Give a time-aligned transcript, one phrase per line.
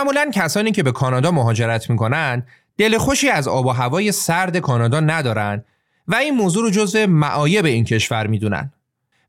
[0.00, 2.42] معمولا کسانی که به کانادا مهاجرت می‌کنن
[2.78, 5.64] دل خوشی از آب و هوای سرد کانادا ندارن
[6.08, 8.72] و این موضوع رو جزو معایب این کشور می‌دونن.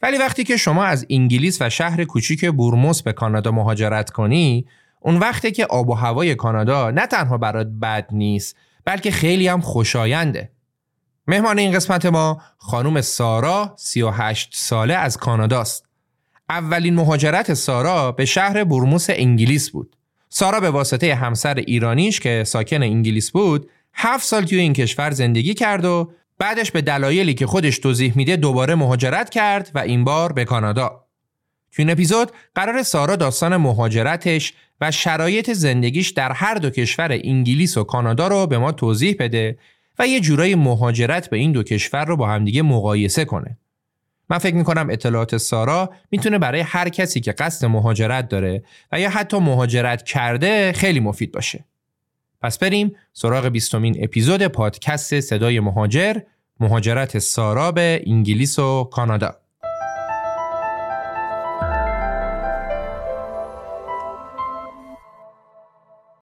[0.01, 4.65] ولی وقتی که شما از انگلیس و شهر کوچیک بورموس به کانادا مهاجرت کنی
[4.99, 9.61] اون وقتی که آب و هوای کانادا نه تنها برات بد نیست بلکه خیلی هم
[9.61, 10.51] خوشاینده.
[11.27, 15.85] مهمان این قسمت ما خانم سارا 38 ساله از کاناداست.
[16.49, 19.95] اولین مهاجرت سارا به شهر برموس انگلیس بود.
[20.33, 25.53] سارا به واسطه همسر ایرانیش که ساکن انگلیس بود، هفت سال توی این کشور زندگی
[25.53, 30.33] کرد و بعدش به دلایلی که خودش توضیح میده دوباره مهاجرت کرد و این بار
[30.33, 31.05] به کانادا.
[31.71, 37.77] تو این اپیزود قرار سارا داستان مهاجرتش و شرایط زندگیش در هر دو کشور انگلیس
[37.77, 39.57] و کانادا رو به ما توضیح بده
[39.99, 43.57] و یه جورایی مهاجرت به این دو کشور رو با همدیگه مقایسه کنه.
[44.31, 49.09] من فکر می‌کنم اطلاعات سارا می‌تونه برای هر کسی که قصد مهاجرت داره و یا
[49.09, 51.65] حتی مهاجرت کرده خیلی مفید باشه.
[52.41, 56.15] پس بریم سراغ بیستمین اپیزود پادکست صدای مهاجر
[56.59, 59.40] مهاجرت سارا به انگلیس و کانادا.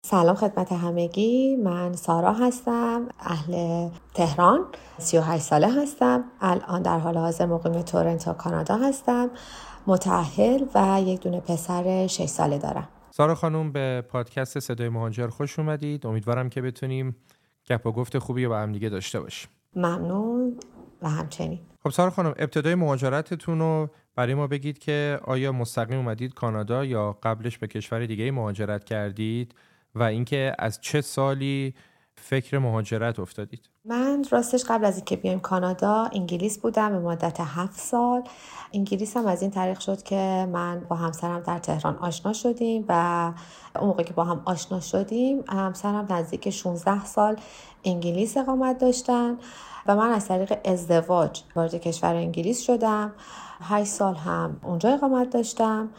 [0.09, 1.55] سلام خدمت همگی.
[1.55, 4.65] من سارا هستم اهل تهران
[4.97, 6.23] 38 ساله هستم.
[6.41, 9.29] الان در حال حاضر مقیم تورنتو کانادا هستم.
[9.87, 12.87] متعهل و یک دونه پسر 6 ساله دارم.
[13.11, 16.05] سارا خانم به پادکست صدای مهاجر خوش اومدید.
[16.05, 17.15] امیدوارم که بتونیم
[17.69, 19.49] گپ و گفت خوبی با هم دیگه داشته باشیم.
[19.75, 20.59] ممنون
[21.01, 21.59] و همچنین.
[21.83, 27.17] خب سارا خانم ابتدای مهاجرتتون رو برای ما بگید که آیا مستقیم اومدید کانادا یا
[27.23, 29.53] قبلش به کشور دیگه مهاجرت کردید؟
[29.95, 31.73] و اینکه از چه سالی
[32.21, 37.79] فکر مهاجرت افتادید؟ من راستش قبل از اینکه بیایم کانادا انگلیس بودم به مدت هفت
[37.79, 38.23] سال.
[38.73, 43.33] انگلیس هم از این طریق شد که من با همسرم در تهران آشنا شدیم و
[43.75, 47.35] اون موقع که با هم آشنا شدیم همسرم نزدیک 16 سال
[47.83, 49.37] انگلیس اقامت داشتن
[49.87, 53.13] و من از طریق ازدواج وارد کشور انگلیس شدم.
[53.61, 55.89] 8 سال هم اونجا اقامت داشتم.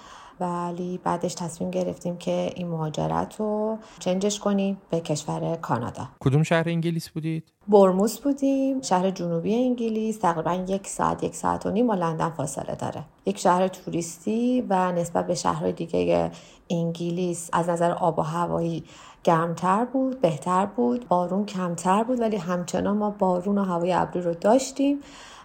[0.41, 6.69] ولی بعدش تصمیم گرفتیم که این مهاجرت رو چنجش کنیم به کشور کانادا کدوم شهر
[6.69, 11.95] انگلیس بودید؟ برموس بودیم شهر جنوبی انگلیس تقریبا یک ساعت یک ساعت و نیم با
[11.95, 16.31] لندن فاصله داره یک شهر توریستی و نسبت به شهرهای دیگه
[16.71, 18.85] انگلیس از نظر آب و هوایی
[19.25, 24.35] گرمتر بود بهتر بود بارون کمتر بود ولی همچنان ما بارون و هوای ابری رو
[24.35, 25.01] داشتیم.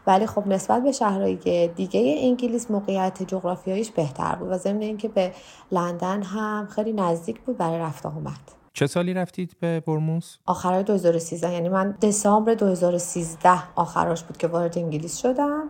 [0.08, 5.32] ولی خب نسبت به شهرهای دیگه انگلیس موقعیت جغرافیاییش بهتر بود و ضمن اینکه به
[5.72, 11.54] لندن هم خیلی نزدیک بود برای رفت آمد چه سالی رفتید به برموس؟ آخرای 2013
[11.54, 15.70] یعنی من دسامبر 2013 آخراش بود که وارد انگلیس شدم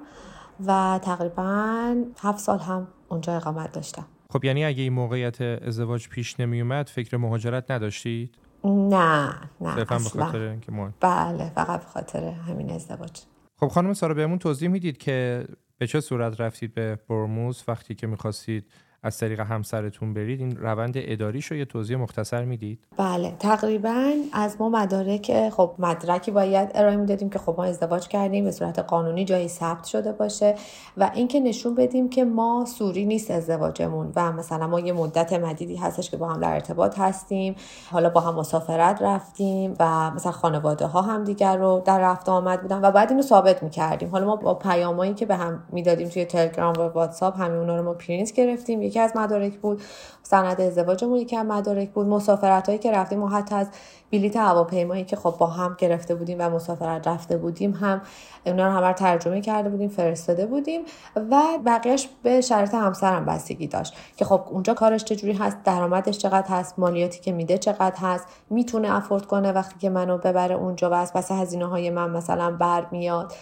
[0.66, 4.05] و تقریبا هفت سال هم اونجا اقامت داشتم.
[4.30, 9.30] خب یعنی اگه این موقعیت ازدواج پیش نمی اومد فکر مهاجرت نداشتید؟ نه
[9.62, 13.22] نه صرفا به خاطر اینکه بله فقط به خاطر همین ازدواج.
[13.59, 15.46] خب خانم سارا بهمون توضیح می‌دید که
[15.78, 18.72] به چه صورت رفتید به برموز وقتی که می‌خواستید
[19.05, 24.55] از طریق همسرتون برید این روند اداریش رو یه توضیح مختصر می‌دید؟ بله تقریبا از
[24.59, 29.25] ما مدارک خب مدرکی باید ارائه می‌دادیم که خب ما ازدواج کردیم به صورت قانونی
[29.25, 30.55] جایی ثبت شده باشه
[30.97, 35.75] و اینکه نشون بدیم که ما سوری نیست ازدواجمون و مثلا ما یه مدت مدیدی
[35.75, 37.55] هستش که با هم در ارتباط هستیم
[37.91, 42.61] حالا با هم مسافرت رفتیم و مثلا خانواده ها هم دیگر رو در رفت آمد
[42.61, 44.09] بودن و بعد اینو ثابت می‌کردیم.
[44.09, 47.83] حالا ما با پیامایی که به هم می‌دادیم توی تلگرام و واتساپ همین اونا رو
[47.83, 49.82] ما پرینت گرفتیم یکی از مدارک بود
[50.24, 52.08] سند ازدواجمون یکی از مدارک بود.
[52.08, 53.68] مسافرت هایی که رفتیم و حتی از
[54.12, 58.02] بلیت هواپیمایی که خب با هم گرفته بودیم و مسافرت رفته بودیم هم
[58.46, 60.82] اونا رو همه ترجمه کرده بودیم فرستاده بودیم
[61.16, 66.47] و بقیهش به شرط همسرم بستگی داشت که خب اونجا کارش چجوری هست درآمدش چقدر
[66.47, 70.94] هست مالیاتی که میده چقدر هست می‌تونه افورد کنه وقتی که منو ببره اونجا و
[70.94, 73.34] از پس هزینه های من مثلا برمیاد.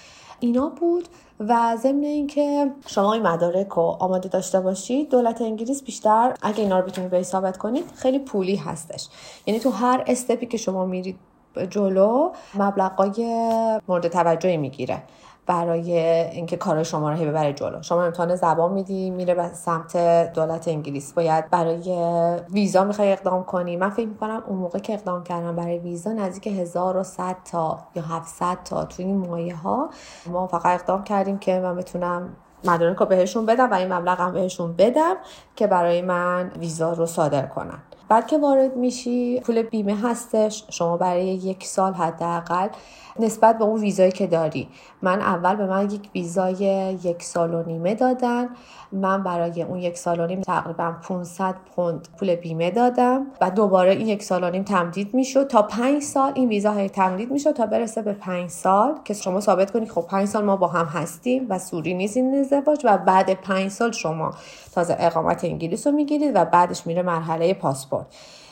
[0.43, 1.07] اینا بود
[1.39, 6.79] و ضمن اینکه شما این مدارک رو آماده داشته باشید دولت انگلیس بیشتر اگه اینا
[6.79, 9.07] رو بتونید به ثابت کنید خیلی پولی هستش.
[9.45, 11.15] یعنی تو هر استپی که شما میرید
[11.69, 13.25] جلو مبلغای
[13.87, 15.03] مورد توجهی می‌گیره.
[15.45, 15.99] برای
[16.31, 17.81] اینکه کار شما رو ببره جلو.
[17.81, 19.97] شما امتحان زبان میدی میره به سمت
[20.33, 21.13] دولت انگلیس.
[21.13, 21.97] باید برای
[22.53, 23.77] ویزا می‌خوای اقدام کنی.
[23.77, 28.57] من فکر می‌کنم اون موقع که اقدام کردم برای ویزا نزدیک 1100 تا یا 700
[28.65, 29.89] تا تو این مایه ها
[30.25, 32.35] ما فقط اقدام کردیم که من بتونم
[32.65, 35.15] مدارک رو بهشون بدم و این مبلغ هم بهشون بدم
[35.55, 37.79] که برای من ویزا رو صادر کنن.
[38.09, 42.67] بعد که وارد میشی پول بیمه هستش شما برای یک سال حداقل
[43.19, 44.67] نسبت به اون ویزایی که داری.
[45.01, 46.55] من اول به من یک ویزای
[47.03, 48.49] یک سال و نیمه دادن.
[48.93, 53.91] من برای اون یک سال و نیم تقریبا 500 پوند پول بیمه دادم و دوباره
[53.91, 55.47] این یک سال و نیم تمدید می‌شد.
[55.47, 59.71] تا پنج سال این ویزا تمدید می‌شد تا برسه به پنج سال که شما ثابت
[59.71, 63.33] کنید خب پنج سال ما با هم هستیم و سوری نیست این ازدواج و بعد
[63.33, 64.33] پنج سال شما
[64.73, 68.05] تازه اقامت انگلیس رو می‌گیرید و بعدش میره مرحله پاسپورت.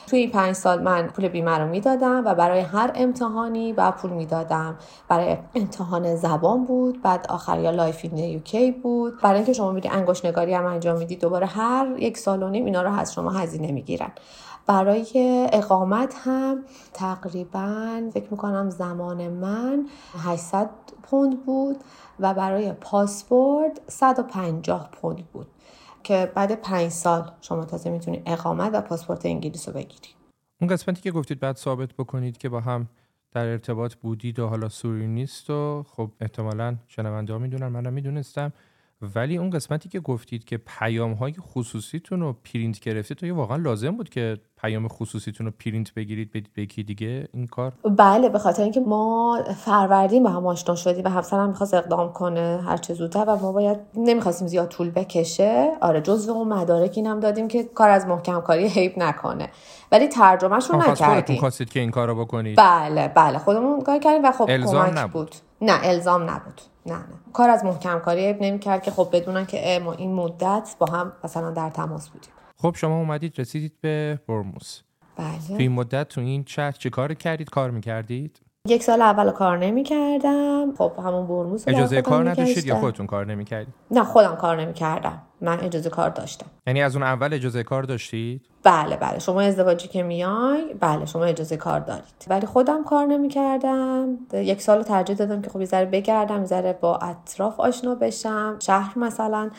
[0.06, 4.10] توی این پنج سال من پول بیمه رو می‌دادم و برای هر امتحانی بعد پول
[4.10, 4.76] می‌دادم.
[5.08, 9.20] برای امتحان زبان بود بعد آخریا Life in the UK بود.
[9.20, 12.64] برای اینکه شما میری انگشت نگاری هم انجام می‌دید دوباره هر یک سال و نیم
[12.64, 14.12] اینا رو از شما هزینه می‌گیرن.
[14.66, 19.86] برای اقامت هم تقریبا فکر می‌کنم زمان من
[20.24, 20.70] 800
[21.02, 21.76] پوند بود
[22.20, 25.46] و برای پاسپورت 150 پوند بود.
[26.02, 30.14] که بعد پنج سال شما تازه می‌تونید اقامت و پاسپورت انگلیس رو بگیرید
[30.60, 32.88] اون قسمتی که گفتید بعد ثابت بکنید که با هم
[33.32, 38.52] در ارتباط بودید و حالا صوری نیست و خب احتمالا شنونده ها می‌دونن منم می‌دونستم.
[39.14, 43.90] ولی اون قسمتی که گفتید که پیام های خصوصیتون رو پرینت گرفتید تو واقعا لازم
[43.90, 48.38] بود که پیام خصوصیتون رو پرینت بگیرید بدید به یکی دیگه این کار؟ بله به
[48.38, 52.94] خاطر اینکه ما فروردین با هم آشنا شدیم و همسرم می‌خواست اقدام کنه هر چه
[52.94, 55.70] زودتر و ما باید نمی‌خواستیم زیاد طول بکشه.
[55.80, 59.48] آره جزو اون مدارک اینم دادیم که کار از محکم کاری حیب نکنه.
[59.92, 61.40] ولی ترجمهش رو نکردیم.
[61.40, 65.12] خواستید که این کارو بکنید؟ بله بله خودمون کار کردیم و خب کمک نبود.
[65.12, 65.34] بود.
[65.60, 66.60] نه الزام نبود.
[66.86, 67.04] نه نه.
[67.32, 71.12] کار از محکم کاری نمی کرد که خب بدونن که ما این مدت با هم
[71.24, 72.30] مثلا در تماس بودیم.
[72.62, 74.80] خب شما اومدید رسیدید به برموس
[75.16, 75.48] بله.
[75.48, 79.58] تو این مدت تو این شهر چه کار کردید؟ کار می‌کردید؟ یک سال اول کار
[79.58, 84.36] نمی کردم خب همون برموس اجازه کار نداشتید یا خودتون کار نمی کردید نه خودم
[84.36, 86.46] کار نمی کردم من اجازه کار داشتم.
[86.66, 89.18] یعنی از اون اول اجازه کار داشتید؟ بله بله.
[89.18, 92.26] شما ازدواجی که میای بله شما اجازه کار دارید.
[92.28, 96.96] ولی خودم کار نمی کردم یک سال ترجیح دادم که خب یه بگردم یه با
[96.96, 98.56] اطراف آشنا بشم.
[98.60, 99.50] شهر مثلا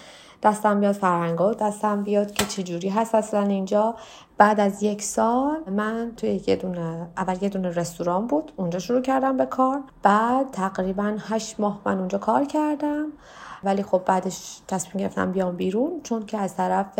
[0.43, 3.95] دستم بیاد فرهنگا دستم بیاد که چجوری هست اصلا اینجا.
[4.37, 9.01] بعد از یک سال من توی یه دونه اول یه دونه رستوران بود اونجا شروع
[9.01, 9.81] کردم به کار.
[10.03, 13.05] بعد تقریبا هشت ماه من اونجا کار کردم.
[13.63, 16.99] ولی خب بعدش تصمیم گرفتم بیام بیرون چون که از طرف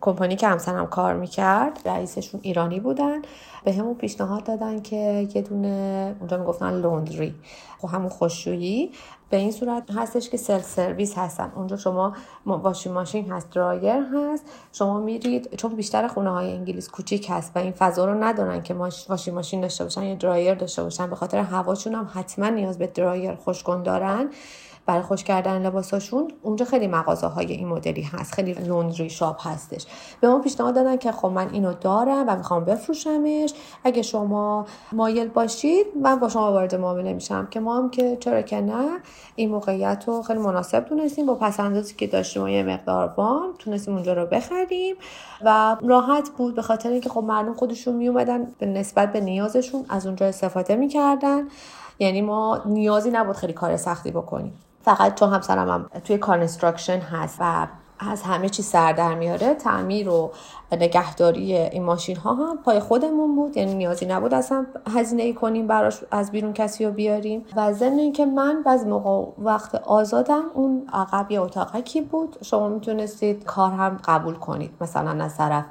[0.00, 3.22] کمپانی که همسرم کار می‌کرد رئیسشون ایرانی بودن
[3.64, 7.34] به همون پیشنهاد دادن که یه دونه اونجا می‌گفتن لوندری
[7.78, 8.92] خب همون خوششویی
[9.30, 11.52] به این صورت هستش که سل سرویس هستن.
[11.56, 12.12] اونجا شما
[12.46, 14.44] واشین ماشین هست درایر هست.
[14.72, 18.74] شما میرید چون بیشتر خونه های انگلیس کوچیک هست و این فضا رو ندارن که
[18.74, 21.10] واشین ماشین داشته باشن یا درایر داشته باشن.
[21.10, 24.30] به خاطر هواشون هم حتما نیاز به درایر خوشگون دارن.
[24.88, 28.34] برای خوش کردن لباساشون اونجا خیلی مغازه های این مدلی هست.
[28.34, 29.86] خیلی لوندری شاپ هستش.
[30.20, 33.54] به ما پیشنهاد دادن که خب من اینو دارم و می‌خوام بفروشمش.
[33.84, 37.48] اگه شما مایل باشید من با شما وارد معامله میشم.
[37.50, 38.88] که ما هم که چرا که نه
[39.34, 43.94] این موقعیت رو خیلی مناسب دونستیم با پس‌اندازی که داشتیم و یه مقدار وام تونستیم
[43.94, 44.96] اونجا رو بخریم.
[45.44, 50.06] و راحت بود به خاطر اینکه خب مردم خودشون میومدن به نسبت به نیازشون از
[50.06, 51.48] اونجا استفاده می‌کردن.
[51.98, 54.52] یعنی ما نیازی نبود خیلی کار سختی بکنیم.
[54.82, 57.66] فقط چون همسرم هم توی construction هست و
[57.98, 59.54] از همه چی سر در میاره.
[59.54, 60.32] تعمیر و
[60.76, 63.56] نگهداری این ماشین ها هم پای خودمون بود.
[63.56, 67.44] یعنی نیازی نبود اصلا هزینه ای کنیم براش از بیرون کسی رو بیاریم.
[67.56, 73.44] و ضمن اینکه من بعضی موقع وقت آزادم اون عقب یه اتاقکی بود شما می‌تونستید
[73.44, 74.70] کار هم قبول کنید.
[74.80, 75.64] مثلا از طرف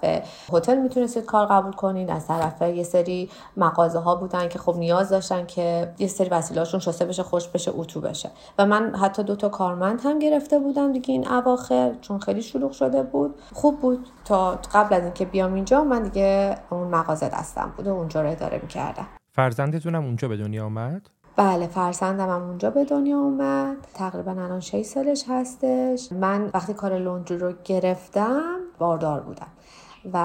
[0.54, 5.10] هتل می‌تونستید کار قبول کنید از طرف یه سری مغازه ها بودن که خب نیاز
[5.10, 8.30] داشتن که یه سری وسیلهاشون شسته بشه خوش بشه اتو بشه.
[8.60, 12.72] و من حتی دو تا کارمند هم گرفته بودم دیگه این اواخر چون خیلی شلوغ
[12.72, 13.36] شده بود.
[13.54, 17.94] خوب بود تا قبل از اینکه بیام اینجا من دیگه اون مغازه دستم بود و
[17.94, 19.08] اونجا رو اداره می‌کردم.
[19.32, 23.78] فرزندتونم اونجا به دنیا آمد؟ بله فرزندم هم اونجا به دنیا اومد.
[23.94, 26.12] تقریبا الان 6 سالش هستش.
[26.12, 28.42] من وقتی کار لوندری رو گرفتم
[28.80, 29.48] باردار بودم.
[30.14, 30.18] و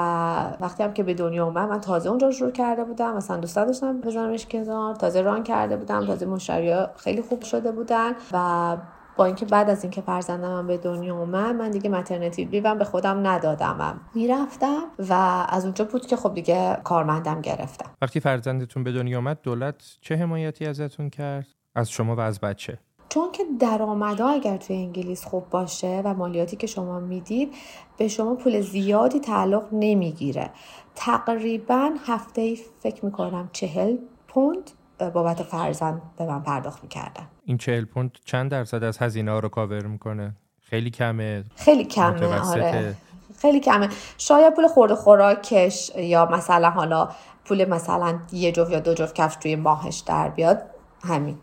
[0.61, 3.17] وقتی هم که به دنیا اومد من تازه اونجا شروع کرده بودم.
[3.17, 4.95] مثلا دوست داشتم بزنمش کنار.
[4.95, 6.07] تازه ران کرده بودم.
[6.07, 8.13] تازه مشتری خیلی خوب شده بودن.
[8.33, 8.77] و
[9.17, 13.27] با اینکه بعد از اینکه فرزندم به دنیا اومد من دیگه مترنتی لیوم به خودم
[13.27, 14.01] ندادم.
[14.15, 15.13] می‌رفتم و
[15.49, 17.91] از اونجا بود که خب دیگه کارمندم گرفتم.
[18.03, 22.79] وقتی فرزندتون به دنیا اومد دولت چه حمایتی ازتون کرد؟ از شما و از بچه؟
[23.09, 27.55] چون که درآمدها اگر توی انگلیس خوب باشه و مالیاتی که شما می‌دید
[27.97, 30.51] به شما پول زیادی تعلق نمی‌گیره.
[30.95, 33.97] تقریبا هفته فکر می‌کنم چهل
[34.29, 34.71] پوند
[35.15, 37.27] بابت فرزند به من پرداخت می‌کردن.
[37.45, 41.45] این چهل پوند چند درصد از هزینه ها رو کاور می‌کنه؟ خیلی کمه.
[41.57, 42.95] خیلی کمه آره.
[43.41, 43.89] خیلی کمه.
[44.19, 47.09] شاید پول خورده خوراکش یا مثلا حالا
[47.45, 50.63] پول مثلا یه جفت یا دو جفت کفش توی ماهش در بیاد
[51.05, 51.39] همین.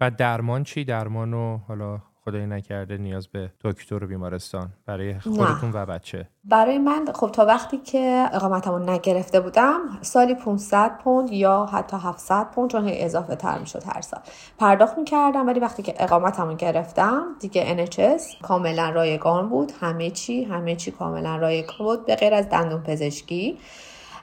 [0.00, 5.70] و درمان چی؟ درمان و حالا خدای نکرده نیاز به دکتر و بیمارستان برای خودتون
[5.72, 6.28] و بچه.
[6.44, 12.50] برای من خب تا وقتی که اقامتمو نگرفته بودم سالی 500 پوند یا حتی 700
[12.50, 14.20] پوند چون اضافه تر می‌شد هر سال.
[14.58, 19.72] پرداخت می‌کردم ولی وقتی که اقامتمو گرفتم دیگه NHS کاملا رایگان بود.
[19.80, 23.58] همه چی همه چی کاملا رایگان بود به غیر از دندون پزشکی.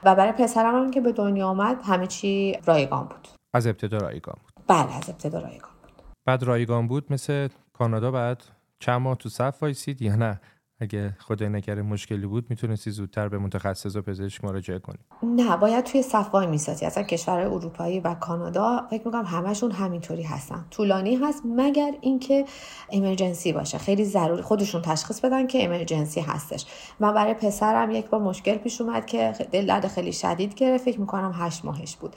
[0.04, 3.28] و برای پسرم هم که به دنیا آمد همه چی رایگان بود.
[3.54, 4.64] از ابتدا رایگان بود.
[4.66, 6.02] بله از ابتدا رایگان بود.
[6.26, 8.42] بعد رایگان بود مثل کانادا بعد
[8.78, 10.40] چند ماه تو صف وایسید یا نه؟
[10.80, 14.98] اگه خدای نکره مشکلی بود می‌تونستی زودتر به متخصص و پزشک مراجعه کنی.
[15.22, 16.86] نه باید توی صف وای می‌سازی.
[16.86, 20.64] اصلا کشور اروپایی و کانادا فکر می‌کنم همشون همینطوری هستن.
[20.70, 22.44] طولانی هست مگر اینکه
[22.92, 23.78] امرجنسی باشه.
[23.78, 24.42] خیلی ضروری.
[24.42, 26.66] خودشون تشخیص بدن که امرجنسی هستش.
[27.00, 30.84] من برای پسرم یک بار مشکل پیش اومد که دل خیلی شدید گرفت.
[30.84, 32.16] فکر می‌کنم هشت ماهش بود.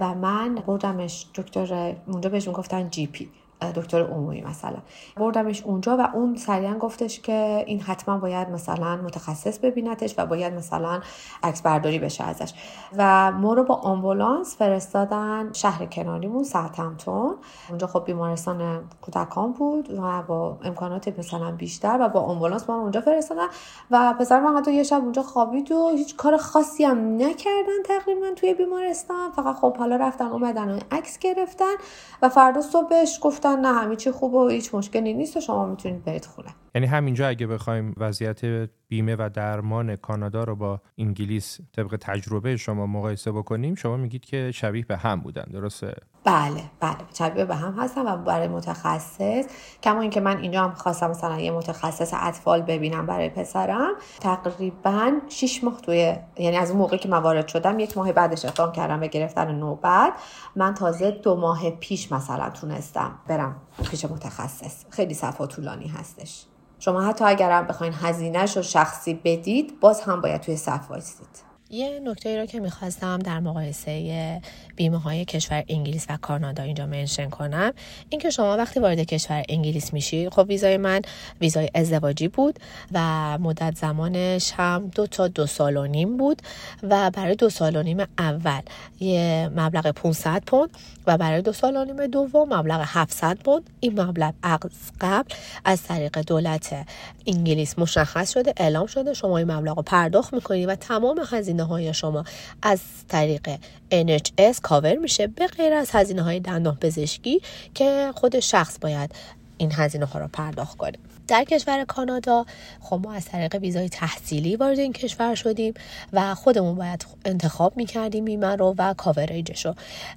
[0.00, 3.30] و من بردمش دکتر اونجا بهش گفتن جی پی.
[3.76, 4.76] دکتر عمومی مثلا.
[5.16, 10.54] بردمش اونجا و اون سریعا گفتش که این حتما باید مثلا متخصص ببینتش و باید
[10.54, 11.00] مثلا
[11.42, 12.52] عکس برداری بشه ازش.
[12.96, 17.34] و ما رو با آمبولانس فرستادن شهر کناریمون ساعتمتون
[17.68, 22.82] اونجا خب بیمارستان کودکان بود و با امکانات مثلا بیشتر و با آمبولانس ما رو
[22.82, 23.46] اونجا فرستادن.
[23.90, 28.26] و پسر من حتی یه شب اونجا خوابید و هیچ کار خاصی هم نکردن تقریبا
[28.36, 29.32] توی بیمارستان.
[29.32, 31.74] فقط خب حالا رفتن اومدن و عکس گرفتن.
[32.22, 36.04] و فردا صبحش گفتن نه همه چی خوبه و هیچ مشکلی نیست و شما می‌تونید
[36.04, 36.54] برید خونه.
[36.74, 42.86] یعنی همینجا اگه بخوایم وضعیت بیمه و درمان کانادا رو با انگلیس طبق تجربه شما
[42.86, 47.74] مقایسه بکنیم شما میگید که شبیه به هم بودن درسته؟ بله بله شبیه به هم
[47.78, 49.44] هستن و برای متخصص
[49.82, 55.64] کما اینکه من اینجا هم خواستم مثلا یه متخصص اطفال ببینم برای پسرم تقریبا 6
[55.64, 59.00] ماه توی یعنی از اون موقع که من وارد شدم یک ماه بعدش اقدام کردم
[59.00, 60.12] به گرفتن نوبت.
[60.56, 63.56] من تازه دو ماه پیش مثلا تونستم برم
[63.90, 64.84] پیش متخصص.
[64.90, 66.44] خیلی صفا طولانی هستش.
[66.84, 71.53] شما حتی اگرم بخواین هزینهش رو شخصی بدید باز هم باید توی صف وایسید.
[71.74, 74.40] یه نکته ای رو که می‌خواستم در مقایسه
[74.76, 77.72] بیمه های کشور انگلیس و کانادا اینجا منشن کنم
[78.08, 81.02] اینکه شما وقتی وارد کشور انگلیس میشی خب ویزای من
[81.40, 82.58] ویزای ازدواجی بود
[82.92, 86.42] و مدت زمانش هم دو تا دو سال و نیم بود
[86.82, 88.60] و برای دو سال و نیم اول
[89.00, 90.70] یه مبلغ 500 پوند
[91.06, 93.70] و برای دو سال و نیم دوم مبلغ 700 پوند.
[93.80, 94.60] این مبلغ از
[95.00, 96.86] قبل از طریق دولت
[97.26, 99.14] انگلیس مشخص شده اعلام شده.
[99.14, 102.24] شما این مبلغ رو پرداخت می‌کنید و تمام هزینه های شما
[102.62, 103.56] از طریق
[103.92, 107.40] NHS کاور میشه به غیر از هزینه های دندان پزشکی
[107.74, 109.14] که خود شخص باید
[109.56, 110.98] این هزینه ها رو پرداخت کنه.
[111.28, 112.46] در کشور کانادا
[112.80, 115.74] خب ما از طریق ویزای تحصیلی وارد این کشور شدیم
[116.12, 119.74] و خودمون باید انتخاب می‌کردیم بیمه رو و کاوریجش رو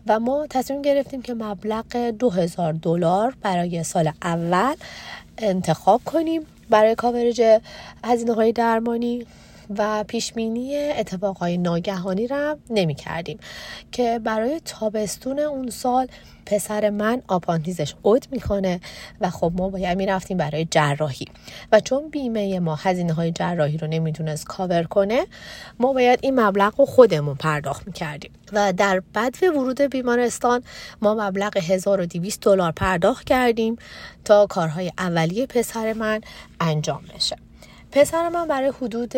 [0.08, 4.75] و ما تصمیم گرفتیم که مبلغ 2000 دلار برای سال اول
[5.38, 7.42] انتخاب کنیم برای کاورج
[8.04, 9.25] هزینه های درمانی.
[9.78, 13.40] و پیشبینی اتفاقهای ناگهانی را نمی کردیم
[13.92, 16.08] که برای تابستون اون سال
[16.46, 18.80] پسر من آپانتیزش اوت می‌کنه
[19.22, 21.26] و خب ما باید می‌رفتیم برای جراحی.
[21.72, 25.26] و چون بیمه ما هزینه های جراحی رو نمی‌تونست کاور کنه
[25.80, 28.32] ما باید این مبلغ رو خودمون پرداخت می‌کردیم.
[28.54, 30.64] و در بدو ورود بیمارستان
[31.02, 33.76] ما مبلغ 1200 دلار پرداخت کردیم
[34.26, 36.22] تا کارهای اولیه پسر من
[36.60, 37.47] انجام بشه.
[37.91, 39.12] پسر من برای حدود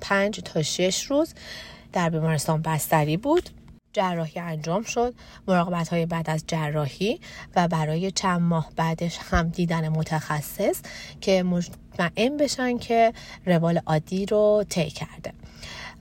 [0.00, 1.34] پنج تا شش روز
[1.92, 3.50] در بیمارستان بستری بود.
[3.92, 5.14] جراحی انجام شد.
[5.48, 7.20] مراقبت های بعد از جراحی
[7.56, 10.80] و برای چند ماه بعدش هم دیدن متخصص
[11.20, 13.12] که مطمئن بشن که
[13.46, 15.32] روال عادی رو طی کرده.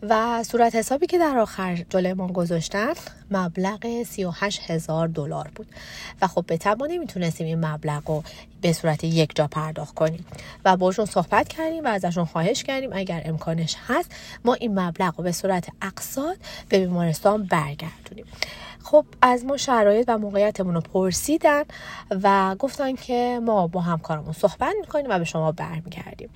[0.10, 2.94] و صورت حسابی که در آخر جلوی ما گذاشتن
[3.32, 5.68] مبلغ 38 هزار دلار بود.
[6.22, 8.24] و خب به تبا نمی‌تونستیم این مبلغ رو
[8.62, 10.26] به صورت یک جا پرداخت کنیم.
[10.66, 15.24] و باشون صحبت کردیم و ازشون خواهش کردیم اگر امکانش هست ما این مبلغ رو
[15.24, 16.38] به صورت اقساط
[16.70, 18.26] به بیمارستان برگردونیم.
[18.84, 21.64] خب از ما شرایط و موقعیتمون رو پرسیدن
[22.24, 26.30] و گفتن که ما با همکارمون صحبت می‌کنیم و به شما برمیگردیم.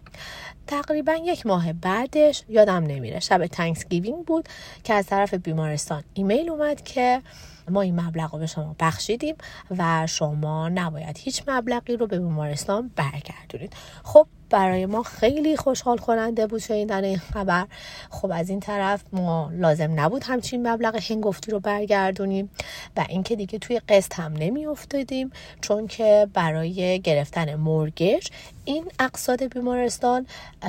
[0.68, 3.20] تقریبا یک ماه بعدش یادم نمیره.
[3.20, 4.50] شب Thanksgiving بود
[4.84, 7.22] که از طرف بیمارستان ایمیل اومد که
[7.70, 9.36] ما این مبلغ رو به شما بخشیدیم
[9.78, 13.74] و شما نباید هیچ مبلغی رو به بیمارستان برگردونید.
[14.04, 17.68] خب برای ما خیلی خوشحال کننده بود شنیدن این خبر.
[18.10, 22.50] خب از این طرف ما لازم نبود همچین مبلغ هنگفتی رو برگردونیم
[22.98, 25.32] و اینکه دیگه توی قسط هم نمی افتادیم
[25.62, 28.32] چون که برای گرفتن مرگش
[28.68, 30.26] این اقصاد بیمارستان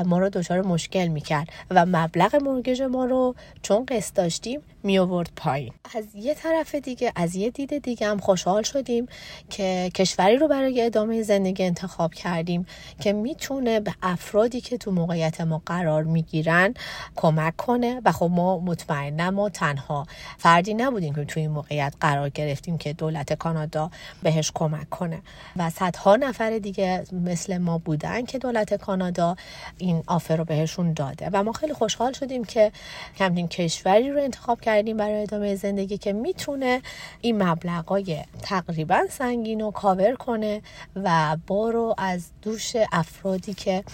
[0.06, 5.30] ما رو دچار مشکل می‌کرد و مبلغ مرگج ما رو چون قسط داشتیم می آورد
[5.36, 5.72] پایین.
[5.96, 9.06] از یه طرف دیگه از یه دید دیگه هم خوشحال شدیم
[9.50, 12.66] که کشوری رو برای ادامه زندگی انتخاب کردیم
[13.00, 16.74] که می‌تونه به افرادی که تو موقعیت ما قرار می‌گیرن
[17.16, 20.06] کمک کنه و خب ما مطمئنا ما تنها
[20.38, 23.90] فردی نبودیم که تو این موقعیت قرار گرفتیم که دولت کانادا
[24.22, 25.22] بهش کمک کنه.
[25.56, 29.36] و صدها نفر دیگه مثل ما بودن که دولت کانادا
[29.78, 31.30] این آفر رو بهشون داده.
[31.32, 32.72] و ما خیلی خوشحال شدیم که
[33.18, 36.82] همین کشوری رو انتخاب کردیم برای ادامه زندگی که می‌تونه
[37.20, 40.62] این مبلغای تقریبا سنگین رو کاور کنه
[40.96, 43.84] و بارو از دوش افرادی که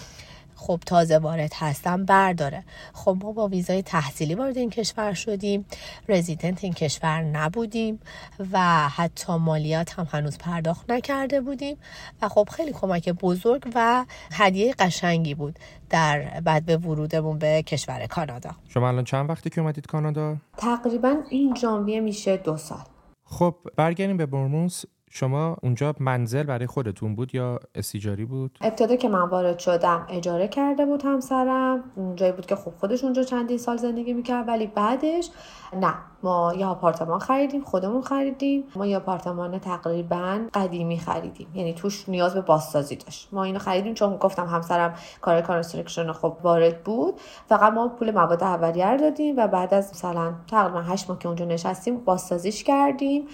[0.65, 2.63] خب تازه وارد هستن برداره.
[2.93, 5.65] خب ما با ویزای تحصیلی وارد این کشور شدیم
[6.09, 7.99] رزیدنت این کشور نبودیم
[8.51, 11.77] و حتی مالیات هم هنوز پرداخت نکرده بودیم
[12.21, 18.05] و خب خیلی کمک بزرگ و هدیه قشنگی بود در بعد به ورودمون به کشور
[18.07, 18.51] کانادا.
[18.67, 22.83] شما الان چند وقتی که اومدید کانادا؟ تقریبا این ژانویه میشه دو سال.
[23.25, 24.83] خب برگردیم به برموث
[25.15, 30.47] شما اونجا منزل برای خودتون بود یا استیجاری بود؟ ابتدا که من وارد شدم اجاره
[30.47, 31.83] کرده بود همسرم
[32.15, 35.29] جایی بود که خب خودش اونجا چندین سال زندگی می‌کرد ولی بعدش
[35.73, 35.93] نه
[36.23, 38.63] ما یه آپارتمان خریدیم خودمون خریدیم.
[38.75, 43.29] ما یه آپارتمان تقریبا قدیمی خریدیم یعنی توش نیاز به بازسازی داشت.
[43.31, 47.19] ما اینو خریدیم چون گفتم همسرم کار construction خب وارد بود.
[47.49, 51.45] فقط ما پول مواد اولیه دادیم و بعد از مثلا تقریبا هشت ماه که اونجا
[51.45, 53.27] نشستیم بازسازیش کردیم.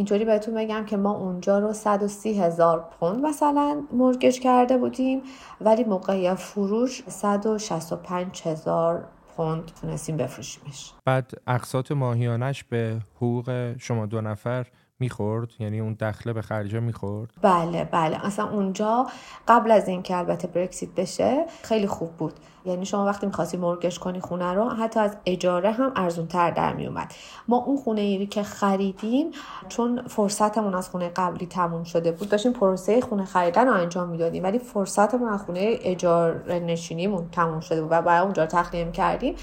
[0.00, 5.22] اینطوری بهتون بگم که ما اونجا رو 130 هزار پوند مثلا مرگش کرده بودیم
[5.60, 9.04] ولی موقع فروش 165 هزار
[9.36, 10.92] پوند تونستیم بفروشیمش.
[11.04, 14.66] بعد اقساط ماهیانش به حقوق شما دو نفر
[15.00, 18.26] می‌خورد؟ یعنی اون دخله به خرجه می‌خورد؟ بله بله.
[18.26, 19.06] اصلا اونجا
[19.48, 22.32] قبل از اینکه البته برکسیت بشه خیلی خوب بود.
[22.64, 26.72] یعنی شما وقتی می‌خواستی مرگش کنی خونه رو حتی از اجاره هم ارزون تر در
[26.72, 27.12] میومد
[27.48, 29.30] ما اون خونه ایری که خریدیم
[29.68, 34.42] چون فرصتمون از خونه قبلی تموم شده بود داشتیم پروسه خونه خریدن رو انجام می‌دادیم.
[34.42, 39.34] ولی فرصتمون از خونه اجاره نشینیمون تموم شده بود و باید اونجا تخلیه کردیم.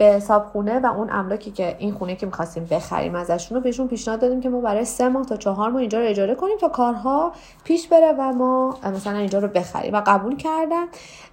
[0.00, 3.88] به حساب خونه و اون املاکی که این خونه که می‌خواستیم بخریم ازشون رو بهشون
[3.88, 6.68] پیشنهاد دادیم که ما برای سه ماه تا چهار ماه اینجا رو اجاره کنیم تا
[6.68, 7.32] کارها
[7.64, 10.86] پیش بره و ما مثلا اینجا رو بخریم و قبول کردن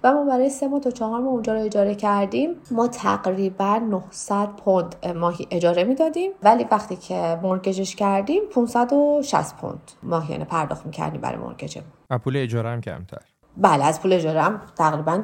[0.04, 2.50] و ما برای سه ماه تا چهار ماه اونجا رو اجاره کردیم.
[2.70, 10.44] ما تقریبا 900 پوند ماهی اجاره می‌دادیم ولی وقتی که مرگجش کردیم 560 پوند ماهیانه
[10.44, 11.88] پرداخت می‌کردیم برای مرگجمون
[12.24, 13.22] پول اجاره هم کمتر.
[13.56, 15.22] بله از پول اجاره هم تقریبا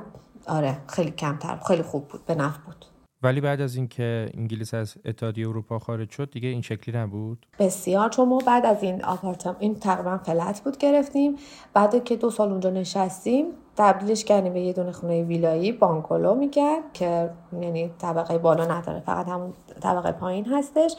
[0.49, 2.94] آره خیلی کمتر خیلی خوب بود به نفع بود.
[3.25, 8.09] ولی بعد از اینکه انگلیس از اتحادیه اروپا خارج شد دیگه این شکلی نبود؟ بسیار
[8.09, 11.37] چون ما بعد از این آپارتمان این تقریبا فلت بود گرفتیم.
[11.75, 13.45] بعد که دو سال اونجا نشستیم
[13.77, 19.29] تبدیلش کردیم به یه دونه خونه ویلایی بانکولو میگن که یعنی طبقه بالا نداره فقط
[19.29, 20.95] همون طبقه پایین هستش.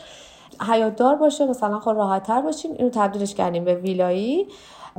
[0.70, 2.72] حیاتدار باشه مثلا خود راحت تر باشیم.
[2.72, 4.48] اینو تبدیلش کردیم به ویلایی.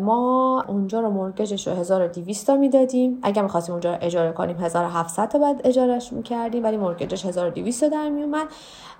[0.00, 3.18] ما اونجا رو مرگجش رو 1200 تا می‌دادیم.
[3.22, 7.88] اگر می‌خواستیم اونجا رو اجاره کنیم 1700 تا بعد اجارهش می‌کردیم ولی مرگجش 1200 تا
[7.88, 8.46] در میومد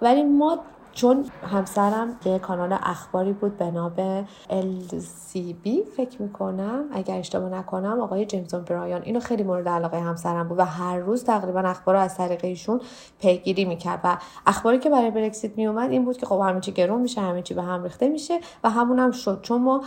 [0.03, 0.59] ولی ما
[0.97, 6.85] چون همسرم به کانال اخباری بود به نام LCB فکر می‌کنم.
[6.93, 9.03] اگر اشتباه نکنم آقای جیمزون برایان.
[9.03, 12.81] اینو خیلی مورد علاقه همسرم بود و هر روز تقریبا اخبار رو از طریق ایشون
[13.21, 14.01] پیگیری می‌کرد.
[14.05, 17.43] و اخباری که برای برکسیت میومد این بود که خب همه چی گرون میشه همه
[17.43, 19.41] چی به هم ریخته میشه و همون هم شد.
[19.43, 19.85] چون ما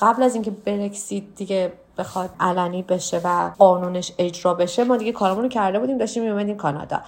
[0.00, 5.42] قبل از اینکه برکسیت دیگه بخواد علنی بشه و قانونش اجرا بشه ما دیگه کارمون
[5.42, 7.00] رو کرده بودیم داشتیم میومدیم کانادا.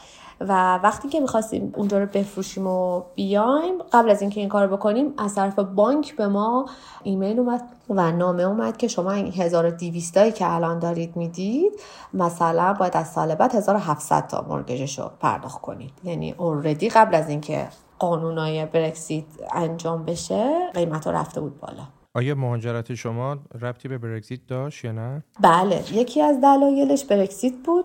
[0.48, 5.14] و وقتی که می‌خواستیم اونجا رو بفروشیم و بیایم قبل از اینکه این کار بکنیم
[5.18, 6.66] از طرف بانک به ما
[7.02, 11.72] ایمیل اومد و نامه اومد که شما این 1200 هایی که الان دارید می‌دید
[12.14, 15.92] مثلا باید از سال بعد 1700 تا مرگجش رو پرداخت کنید.
[16.04, 21.82] یعنی اوردی قبل از اینکه قانونای برکسیت انجام بشه قیمت رفته بود بالا.
[22.14, 27.84] آیا مهاجرت شما ربطی به برکزیت داشت یا نه؟ بله یکی از دلایلش برکسیت بود.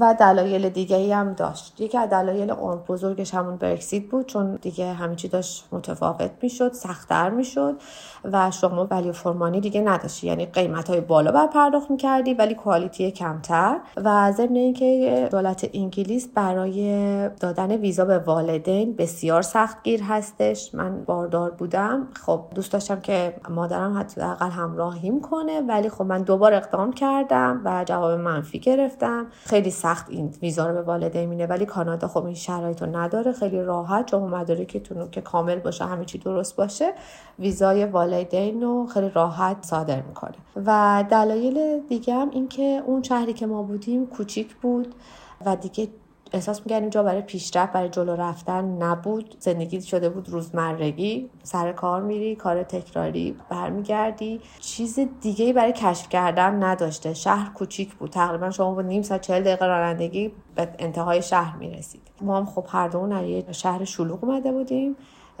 [0.00, 1.80] و دلایل دیگه هم داشت.
[1.80, 2.52] یکی از دلایل
[2.88, 7.74] بزرگش همون برکسیت بود چون دیگه همه چی داشت متفاوت می‌شد سختتر می‌شد
[8.24, 10.26] و شما ولی فرمانی دیگه نداشتی.
[10.26, 13.80] یعنی قیمت های بالا بر پرداخت می‌کردی ولی کوالیتی کمتر.
[13.96, 20.74] و ضمن اینکه دولت انگلیس برای دادن ویزا به والدین بسیار سختگیر هستش.
[20.74, 22.08] من باردار بودم.
[22.26, 27.84] خب دوست داشتم که مادرم حداقل همراهیم کنه ولی خب من دوبار اقدام کردم و
[27.84, 29.26] جواب منفی گرفتم.
[29.44, 33.32] خیلی سخت این ویزا رو به والدین مینه ولی کانادا خب این شرایط رو نداره.
[33.32, 36.92] خیلی راحت شما مدارکتون که کامل باشه همه چی درست باشه
[37.38, 40.34] ویزای والدین رو خیلی راحت صادر می‌کنه.
[40.66, 44.94] و دلایل دیگه هم این که اون شهری که ما بودیم کوچیک بود
[45.46, 45.88] و دیگه
[46.34, 49.36] احساس می‌کردیم جا برای پیشرفت برای جلو رفتن نبود.
[49.40, 51.30] زندگی شده بود روزمرگی.
[51.42, 54.40] سر کار میری کار تکراری برمیگردی.
[54.60, 57.14] چیز دیگه برای کشف کردن نداشته.
[57.14, 58.10] شهر کوچیک بود.
[58.10, 62.02] تقریبا شما با نیم ساعت چهل دقیقه رانندگی به انتهای شهر می‌رسید.
[62.20, 64.96] ما هم خب هر دومون شهر شلوغ اومده بودیم.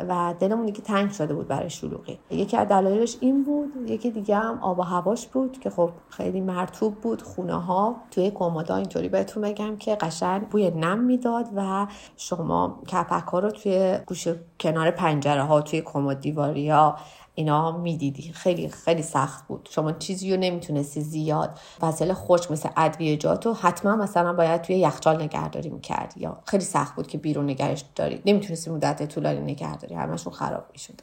[0.08, 2.18] و دلمون دیگه تنگ شده بود برای شلوغی.
[2.30, 6.40] یکی از دلایلش این بود یکی دیگه هم آب و هواش بود که خب خیلی
[6.40, 7.22] مرتوب بود.
[7.22, 11.86] خونه ها توی کمودا اینطوری بهتون بگم که قشنگ بوی نم می‌داد و
[12.16, 16.96] شما کپک ها رو توی گوشه کنار پنجره ها توی کمد دیواری ها
[17.34, 18.32] اینا می‌دیدی.
[18.32, 19.68] خیلی خیلی سخت بود.
[19.72, 25.22] شما چیزی رو نمی‌تونستی زیاد وسایل خشک مثل ادویجات و حتما مثلا باید توی یخچال
[25.22, 28.22] نگهداری می‌کردی یا خیلی سخت بود که بیرون نگهش داری.
[28.26, 29.94] نمی‌تونستی مدت طولانی نگهداری.
[29.94, 31.00] همشون خراب می‌شد.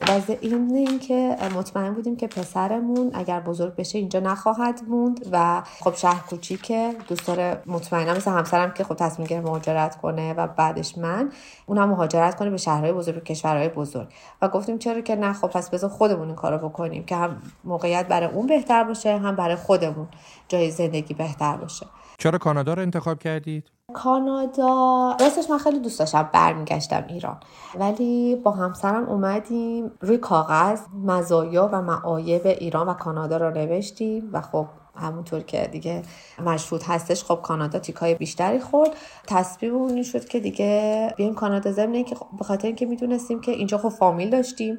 [0.00, 5.94] و این اینکه مطمئن بودیم که پسرمون اگر بزرگ بشه اینجا نخواهد موند و خب
[5.94, 6.94] شهر کوچیکه.
[7.08, 11.32] دوست داره مطمئنم مثل همسرم که خب تصمیم گرفت مهاجرت کنه و بعدش من
[11.66, 14.08] اونم مهاجرت کنه به شهرهای بزرگ و کشورهای بزرگ.
[14.42, 18.08] و گفتیم چرا که نه خب پس بذار خودمون این کارو بکنیم که هم موقعیت
[18.08, 20.08] برای اون بهتر باشه هم برای خودمون
[20.48, 21.86] جای زندگی بهتر باشه.
[22.18, 27.40] چرا کانادا رو انتخاب کردید؟ کانادا راستش من خیلی دوست داشتم برمیگشتم ایران.
[27.78, 34.40] ولی با همسرم اومدیم روی کاغذ مزایا و معایب ایران و کانادا رو نوشتیم و
[34.40, 36.02] خب همونطور که دیگه
[36.44, 38.90] مشهود هستش خب کانادا تیکای بیشتری خورد.
[39.26, 43.52] تصمیم این شد که دیگه بیایم کانادا ضمن که خب به خاطر اینکه می‌دونستیم که
[43.52, 44.78] اینجا خب فامیل داشتیم.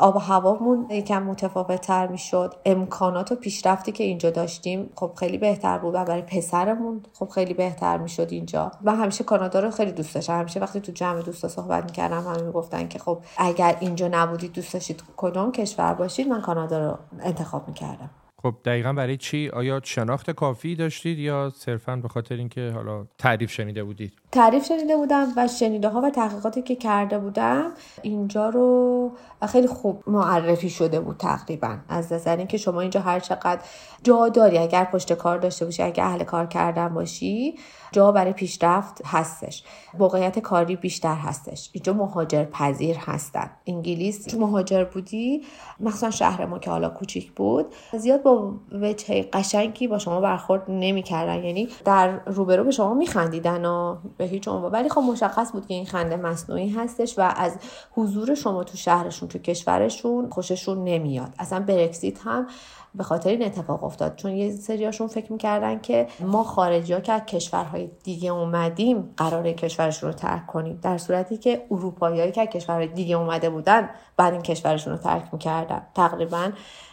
[0.00, 2.54] آب هوامون یکم متفاوت تر می‌شد.
[2.64, 7.54] امکانات و پیشرفتی که اینجا داشتیم خب خیلی بهتر بود و برای پسرمون خب خیلی
[7.54, 8.70] بهتر می‌شد اینجا.
[8.84, 10.38] و همیشه کانادا رو خیلی دوست داشتم.
[10.38, 14.72] همیشه وقتی تو جمع دوستا صحبت می‌کردم همه می‌گفتن که خب اگر اینجا نبودید دوست
[14.72, 18.10] داشتید کدوم کشور باشید من کانادا رو انتخاب می‌کردم.
[18.42, 23.50] خب دقیقا برای چی؟ آیا شناخت کافی داشتید یا صرفا به خاطر اینکه حالا تعریف
[23.50, 29.10] شنیده بودید؟ تعریف شنیده بودم و شنیده ها و تحقیقاتی که کرده بودم اینجا رو
[29.48, 31.76] خیلی خوب معرفی شده بود تقریبا.
[31.88, 33.60] از نظر اینکه شما اینجا هر چقدر
[34.02, 37.58] جا داری اگر پشت کار داشته باشی اگر اهل کار کردن باشی
[37.92, 39.64] جا برای پیشرفت هستش.
[39.98, 41.70] موقعیت کاری بیشتر هستش.
[41.72, 43.50] اینجا مهاجر پذیر هستن.
[43.66, 45.42] انگلیس چون مهاجر بودی
[45.80, 47.66] مخصوصا شهر ما که حالا کوچیک بود
[47.98, 51.44] زیاد با وجه قشنگی با شما برخورد نمی‌کردن.
[51.44, 54.72] یعنی در روبرو به شما میخندیدن و به هیچ عنوان.
[54.72, 57.58] ولی خب مشخص بود که این خنده مصنوعی هستش و از
[57.92, 61.34] حضور شما تو شهرشون تو کشورشون خوششون نمیاد.
[61.38, 62.46] اصلا برکسیت هم
[62.94, 64.16] به خاطر این اتفاق افتاد.
[64.16, 69.52] چون یه سریاشون فکر می‌کردن که ما خارجی ها که از کشورهای دیگه اومدیم قرار
[69.52, 70.78] کشورشون رو ترک کنیم.
[70.82, 75.24] در صورتی که اروپایی که از کشورهای دیگه اومده بودن بعد این کشورشون رو ترک
[75.32, 75.82] می‌کردن.
[75.94, 76.50] تقریبا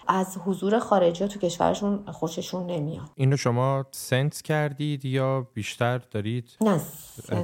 [0.08, 3.06] از حضور خارجی تو کشورشون خوششون نمیاد.
[3.16, 6.82] اینو شما سنس کردید یا بیشتر دارید؟ نه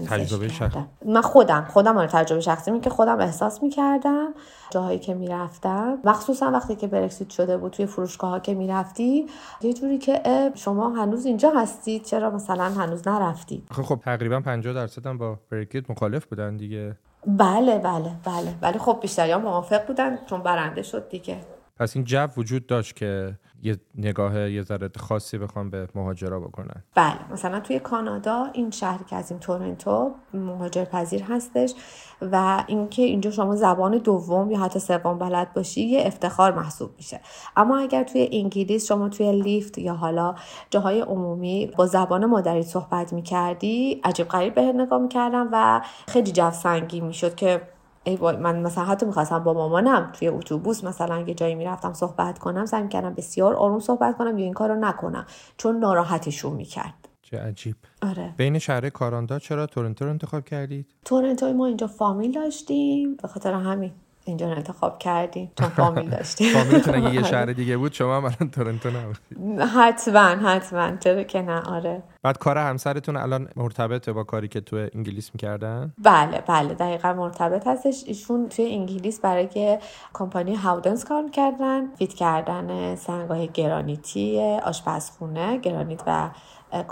[0.10, 4.34] تجربه شخصی من خودم خودم رو تجربه شخصی می که خودم احساس می‌کردم
[4.70, 5.98] جاهایی که می‌رفتم.
[6.04, 9.26] مخصوصا وقتی که برکسیت شده بود توی فروشگاه ها که می‌رفتی
[9.62, 10.22] یه جوری که
[10.56, 15.90] شما هنوز اینجا هستید چرا مثلا هنوز نرفتید خب تقریبا 50 درصد هم با برکسیت
[15.90, 16.96] مخالف بودن دیگه.
[17.28, 18.56] بله بله بله.
[18.62, 21.38] ولی خب بیشتری موافق بودن چون برنده شد دیگه.
[21.78, 26.84] پس این جو وجود داشت که یه نگاه یه ذره خاصی بخوام به مهاجرا بکنن.
[26.96, 31.74] بله مثلا توی کانادا این شهری که از این تورنتو مهاجر پذیر هستش
[32.22, 37.22] و اینکه اینجا شما زبان دوم یا حتی سوم بلد باشی یه افتخار محسوب میشه.
[37.56, 40.36] اما اگر توی انگلیس شما توی لیفت یا حالا
[40.70, 46.52] جاهای عمومی با زبان مادری صحبت می‌کردی عجیب غریب به نگاه می‌کردم و خیلی جو
[46.52, 47.73] سنگی می‌شد که
[48.04, 52.66] ای من مثلا حتی می‌خواستم با مامانم توی اتوبوس مثلا یه جایی می‌رفتم صحبت کنم
[52.66, 55.26] سعی کردم بسیار آروم صحبت کنم یا این کارو نکنم.
[55.58, 57.10] چون ناراحتشون می‌کرد.
[57.22, 57.76] چه عجیب.
[58.02, 58.34] آره.
[58.38, 63.54] بین شهر کاراندا چرا تورنتو رو انتخاب کردید؟ تورنتو ما اینجا فامیل داشتیم به خاطر
[63.54, 63.92] همین.
[64.26, 66.54] اینجا رو انتخاب کردیم چون فامیل داشتیم.
[66.54, 69.62] فامیلتون اگه یه شهر دیگه بود شما هم الان تورنتو نبودید.
[69.62, 70.96] حتما حتما.
[70.98, 72.04] چرا که نه آره.
[72.24, 76.74] بعد کار همسرتون الان مرتبطه با کاری که تو انگلیس می‌کردن؟ بله بله.
[76.74, 78.04] دقیقا مرتبط هستش.
[78.08, 79.78] ایشون توی انگلیس برای
[80.14, 86.30] کمپانی هاودنس کار کردن فیت کردن سنگای گرانیتی آشپزخونه گرانیت و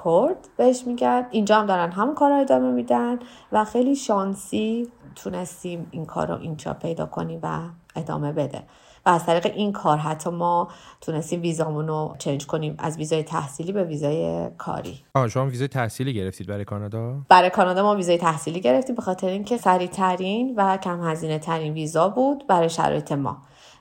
[0.06, 1.26] کرد بهش میگن.
[1.32, 3.20] اینجا هم دارن همون کار رو ادامه میدن
[3.52, 7.60] و خیلی شانسی تونستیم این کار رو اینجا پیدا کنیم و
[7.96, 8.64] ادامه بده.
[9.06, 10.68] و از طریق این کار حتی ما
[11.02, 15.04] تونستیم ویزامون رو چنج کنیم از ویزای تحصیلی به ویزای کاری.
[15.16, 19.28] آه شما ویزای تحصیلی گرفتید برای کانادا؟ برای کانادا ما ویزای تحصیلی گرفتیم به خاطر
[19.28, 23.38] اینکه سریع ترین و کم هزینه ترین ویزا بود برای شرایط ما.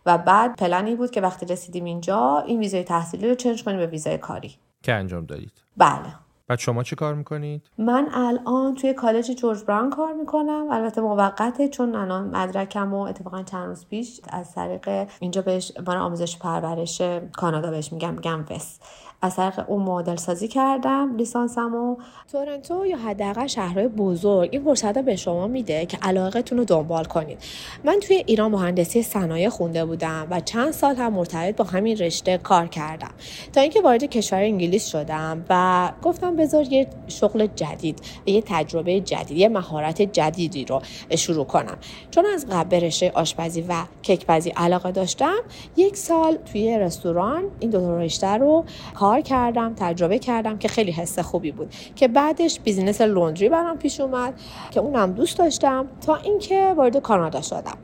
[0.07, 3.87] و بعد پلنی بود که وقتی رسیدیم اینجا این ویزای تحصیلی رو چنج کنیم به
[3.87, 4.55] ویزای کاری.
[4.83, 6.14] که انجام دادید؟ بله.
[6.51, 11.69] بعد شما چه کار می‌کنید؟ من الان توی کالج جورج براون کار می‌کنم البته موقته
[11.69, 17.03] چون الان مدرکم و اتفاقا چند روز پیش از طریق اینجا بهش من آموزش پرورش
[17.33, 18.79] کانادا بهش میگم میگم وس
[19.23, 21.97] از طریق اون مدل سازی کردم لیسانسمو.
[22.33, 27.39] تورنتو یا حداقل شهرهای بزرگ این فرصت به شما میده که علاقتون رو دنبال کنید.
[27.85, 32.39] من توی ایران مهندسی صنایع خونده بودم و چند سال هم مرتبط با همین رشته
[32.39, 33.11] کار کردم.
[33.53, 39.37] تا اینکه وارد کشور انگلیس شدم و گفتم بذار یه شغل جدید یه تجربه جدید
[39.37, 40.81] یه مهارت جدیدی رو
[41.17, 41.79] شروع کنم.
[42.11, 45.39] چون از قبل رشته آشپزی و کیکپزی علاقه داشتم
[45.77, 51.18] یک سال توی رستوران این دو رشته رو کار کردم تجربه کردم که خیلی حس
[51.18, 51.75] خوبی بود.
[51.96, 54.35] که بعدش بیزینس لوندری برام پیش اومد
[54.70, 57.79] که اونم دوست داشتم تا اینکه وارد کانادا شدم.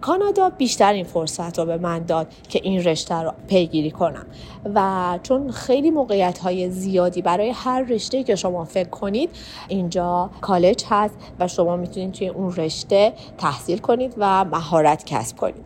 [0.00, 4.26] کانادا بیشتر این فرصت رو به من داد که این رشته رو پیگیری کنم.
[4.74, 9.30] و چون خیلی موقعیت های زیادی برای هر رشته که شما فکر کنید
[9.68, 15.64] اینجا کالج هست و شما می‌تونید توی اون رشته تحصیل کنید و مهارت کسب کنید.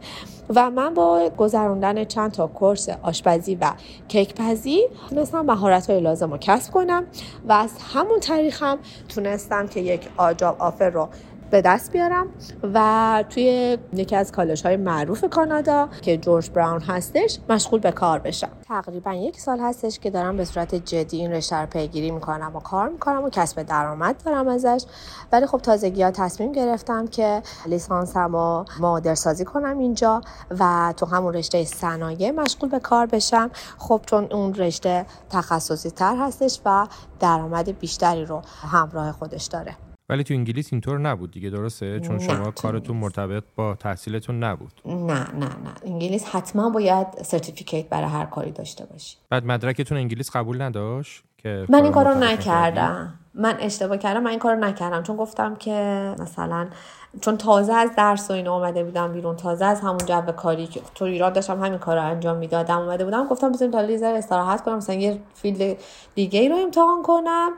[0.54, 3.72] و من با گذراندن چند تا کورس آشپزی و
[4.08, 4.80] کیکپزی
[5.10, 7.06] تونستم مهارت های لازم رو کسب کنم
[7.48, 8.78] و از همون طریق هم
[9.08, 11.08] تونستم که یک آجاب آفر رو
[11.50, 12.26] به دست بیارم.
[12.74, 18.18] و توی یکی از کالج های معروف کانادا که جورج براون هستش مشغول به کار
[18.18, 18.48] بشم.
[18.68, 22.60] تقریبا یک سال هستش که دارم به صورت جدی این رشته رو پیگیری می‌کنم و
[22.60, 24.84] کار می‌کنم و کسب درآمد دارم ازش.
[25.32, 30.20] ولی خب تازگی ها تصمیم گرفتم که لیسانسم رو مادر سازی کنم اینجا
[30.60, 33.50] و تو همون رشته صنایع مشغول به کار بشم.
[33.78, 36.86] خب چون اون رشته تخصصی تر هستش و
[37.20, 39.76] درآمد بیشتری رو همراه خودش داره.
[40.08, 44.72] ولی تو انگلیس اینطور نبود دیگه درسته؟ چون شما کارتون مرتبط با تحصیلتون نبود.
[44.84, 45.72] نه نه نه.
[45.84, 49.16] انگلیس حتما باید سرتیفیکیت برای هر کاری داشته باشی.
[49.30, 53.18] بعد مدرکتون انگلیس قبول نداشت که من این کارو نکردم.
[53.34, 54.22] من اشتباه کردم.
[54.22, 55.02] من این کارو نکردم.
[55.02, 56.68] چون گفتم که مثلا
[57.20, 60.80] چون تازه از درس و اینا اومده بودم بیرون تازه از همون جو کاری که
[60.94, 64.62] تو ایران داشتم همین کار رو انجام می‌دادم اومده بودم گفتم بزنین تا لیزر استراحت
[64.64, 65.78] کنم مثلا یه فیلد
[66.14, 67.50] دیگه ای رو امتحان کنم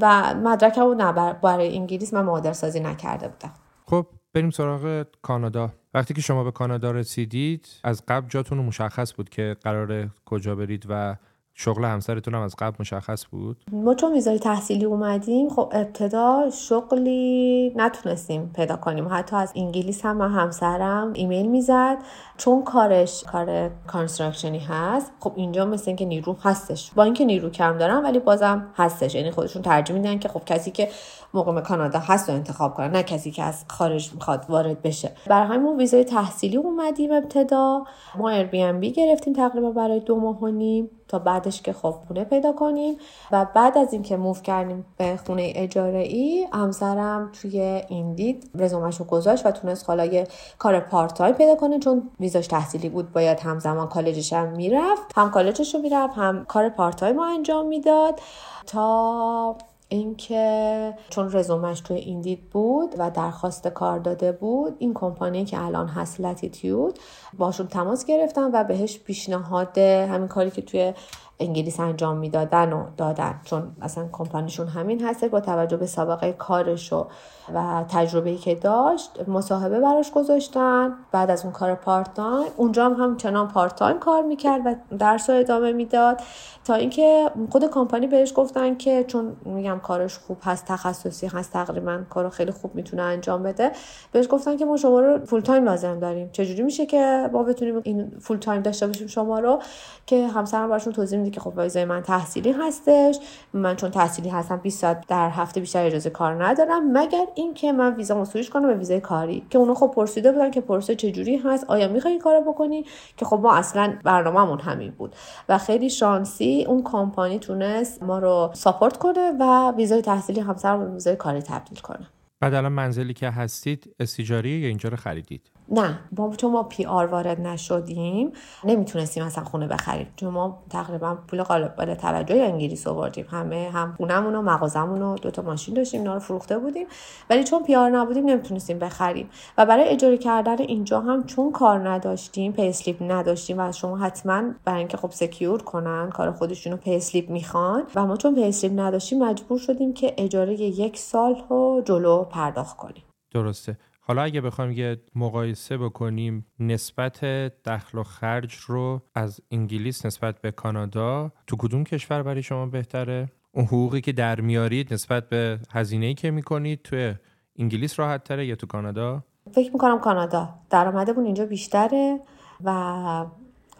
[0.00, 3.52] و مدرکم رو نه برای انگلیس من مادر سازی نکرده بودم.
[3.86, 5.70] خب بریم سراغ کانادا.
[5.94, 10.86] وقتی که شما به کانادا رسیدید از قبل جاتون مشخص بود که قرار کجا برید
[10.88, 11.16] و
[11.56, 17.72] شغل همسرتون هم از قبل مشخص بود؟ ما چون ویزای تحصیلی اومدیم خب ابتدا شغلی
[17.76, 19.08] نتونستیم پیدا کنیم.
[19.10, 21.96] حتی از انگلیس هم همسرم ایمیل می‌زد.
[22.36, 26.90] چون کارش کار construction ی هست خب اینجا مثل اینکه نیرو هستش.
[26.94, 29.14] با اینکه نیرو کم دارم ولی بازم هستش.
[29.14, 30.88] یعنی خودشون ترجیح میدن که خب کسی که
[31.34, 35.10] مقیم کانادا هست رو انتخاب کنن نه کسی که از خارج می‌خواد وارد بشه.
[35.26, 37.84] برای همین ویزای تحصیلی اومدیم ابتدا.
[38.18, 42.52] ما Airbnb گرفتیم تقریبا برای دو ماه و نیم تا بعدش که خب خونه پیدا
[42.52, 42.96] کنیم.
[43.32, 49.04] و بعد از اینکه move کردیم به خونه اجاره ای همسرم توی Indeed رزومش رو
[49.04, 50.26] گذاشت و تونست حالا یه
[50.58, 55.30] کار part time پیدا کنه چون ویزاش تحصیلی بود باید همزمان کالجش هم می‌رفت هم
[55.30, 58.20] کالجش رو می‌رفت هم کار part time انجام می‌داد.
[58.66, 59.56] تا
[59.96, 65.88] اینکه چون رزومش توی Indeed بود و درخواست کار داده بود این کمپانی که الان
[65.88, 66.98] هست Latitude
[67.38, 70.94] باهاشون تماس گرفتن و بهش پیشنهاد همین کاری که توی
[71.40, 73.40] انگلیس انجام می‌دادن و دادن.
[73.44, 77.06] چون اصلا کمپانیشون همین هسته با توجه به سابقه کارش و,
[77.54, 80.92] و تجربه که داشت مصاحبه براش گذاشتن.
[81.12, 85.30] بعد از اون کار part time اونجا هم همچنان part time کار می‌کرد و درس
[85.30, 86.20] رو ادامه می‌داد.
[86.64, 92.00] تا اینکه خود کمپانی بهش گفتن که چون میگم کارش خوب هست تخصصی هست تقریبا
[92.10, 93.72] کارو خیلی خوب می‌تونه انجام بده
[94.12, 96.30] بهش گفتن که ما شما رو full time لازم داریم.
[96.32, 99.58] چجوری میشه که ما بتونیم این full time داشته باشیم شما رو؟
[100.06, 103.18] که همسرم براشون توضیح که خب ویزای من تحصیلی هستش.
[103.52, 106.98] من چون تحصیلی هستم 20 ساعت در هفته بیشتر اجازه کار ندارم.
[106.98, 109.46] مگر اینکه من ویزا سویش کنم به ویزای کاری.
[109.50, 112.84] که اونا خب پرسیده بودن که پرسه چجوری هست آیا می‌خوای کارو بکنی؟
[113.16, 115.16] که خب ما اصلا برنامهمون همین بود.
[115.48, 120.92] و خیلی شانسی اون کمپانی تونست ما رو support کنه و ویزای تحصیلی همسر به
[120.92, 122.06] ویزای کاری تبدیل کنه.
[122.40, 127.06] بعد الان منزلی که هستید استیجاری یا اینجا رو خریدید؟ نه ما چون ما PR
[127.06, 128.32] وارد نشدیم
[128.64, 130.06] نمی‌تونستیم اصلا خونه بخریم.
[130.16, 133.26] چون ما تقریبا پول قابل توجه انگلیس آوردیم.
[133.30, 136.86] همه هم خونمون و مغازمون و دو تا ماشین داشتیم اینا رو فروخته بودیم.
[137.30, 139.30] ولی چون PR نبودیم نمی‌تونستیم بخریم.
[139.58, 144.78] و برای اجاره کردن اینجا هم چون کار نداشتیم payslip نداشتیم و شما حتما برای
[144.78, 147.82] اینکه خب secure کنن کار خودشونو slip می‌خوان.
[147.94, 153.02] و ما چون payslip نداشتیم مجبور شدیم که اجاره یک سال رو جلو پرداخت کنیم.
[153.30, 153.76] درسته.
[154.06, 157.24] حالا اگه بخوایم یه مقایسه بکنیم نسبت
[157.64, 163.28] دخل و خرج رو از انگلیس نسبت به کانادا تو کدوم کشور برای شما بهتره؟
[163.52, 167.14] اون حقوقی که در میارید نسبت به هزینه‌ای که می‌کنید توی
[167.58, 170.48] انگلیس راحت تره یا تو کانادا؟ فکر می‌کنم کانادا.
[170.70, 172.20] درآمدمون اینجا بیشتره
[172.64, 173.26] و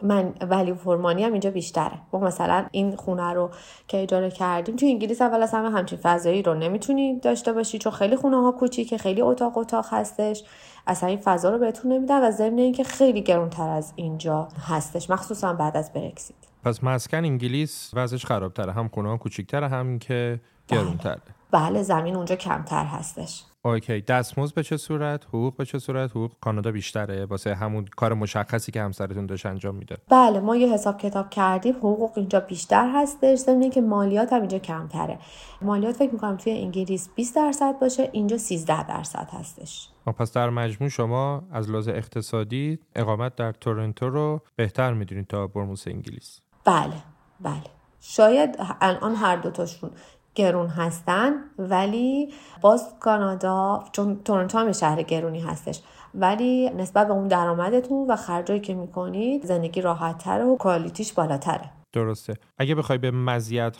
[0.05, 1.91] من ولی فرمانی هم اینجا بیشتره.
[2.13, 3.49] ما مثلا این خونه رو
[3.87, 7.91] که اجاره کردیم تو انگلیس اول از همه همچین فضایی رو نمی‌تونی داشته باشی چون
[7.91, 10.43] خیلی خونه ها کوچیکه خیلی اتاق اتاق هستش.
[10.87, 15.53] اصلا این فضا رو بهتون نمیدن و ضمن اینکه خیلی گرونتر از اینجا هستش مخصوصا
[15.53, 16.37] بعد از برکسیت.
[16.63, 18.71] پس مسکن انگلیس وضعش خرابتره.
[18.71, 21.21] هم خونه ها کوچیکتره هم که گرونتره.
[21.55, 23.43] بله زمین اونجا کمتر هستش.
[23.61, 28.13] اوکی دستمزد به چه صورت؟ حقوق به چه صورت؟ حقوق کانادا بیشتره واسه همون کار
[28.13, 32.91] مشخصی که همسرتون داشت انجام میده بله ما یه حساب کتاب کردیم حقوق اینجا بیشتر
[32.95, 35.19] هستش ضمن که مالیات هم اینجا کمتره.
[35.61, 39.89] مالیات فکر می‌کنم توی انگلیس 20 درصد باشه اینجا 13 درصد هستش.
[40.17, 45.87] پس در مجموع شما از لحاظ اقتصادی اقامت در تورنتو رو بهتر می‌دونید تا برموس
[45.87, 46.41] انگلیس.
[46.65, 46.93] بله
[47.39, 47.75] بله.
[47.99, 49.91] شاید الان هر دوتاشون
[50.35, 55.81] گرون هستن ولی باز کانادا چون تورنتو هم شهر گرونی هستش
[56.13, 61.69] ولی نسبت به اون درآمدتون و خرجایی که می‌کنید زندگی راحتتره و کوالیتیش بالاتره.
[61.93, 62.33] درسته.
[62.57, 63.11] اگه بخوای به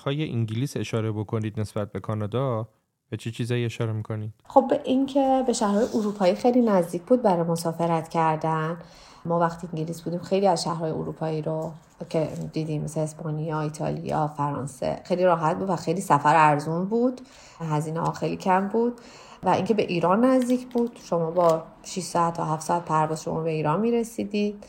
[0.05, 2.67] های انگلیس اشاره بکنید نسبت به کانادا
[3.09, 7.21] به چه چی چیزایی اشاره می‌کنید؟ خب به اینکه به شهرهای اروپایی خیلی نزدیک بود
[7.21, 8.77] برای مسافرت کردن.
[9.25, 11.71] ما وقتی انگلیس بودیم خیلی از شهرهای اروپایی رو
[12.09, 17.21] که دیدیم مثل اسپانیا، ایتالیا، فرانسه خیلی راحت بود و خیلی سفر ارزون بود.
[17.59, 19.01] هزینه ها خیلی کم بود
[19.43, 20.99] و اینکه به ایران نزدیک بود.
[21.03, 24.63] شما با 6 ساعت تا 7 ساعت پرواز شما به ایران می‌رسیدید.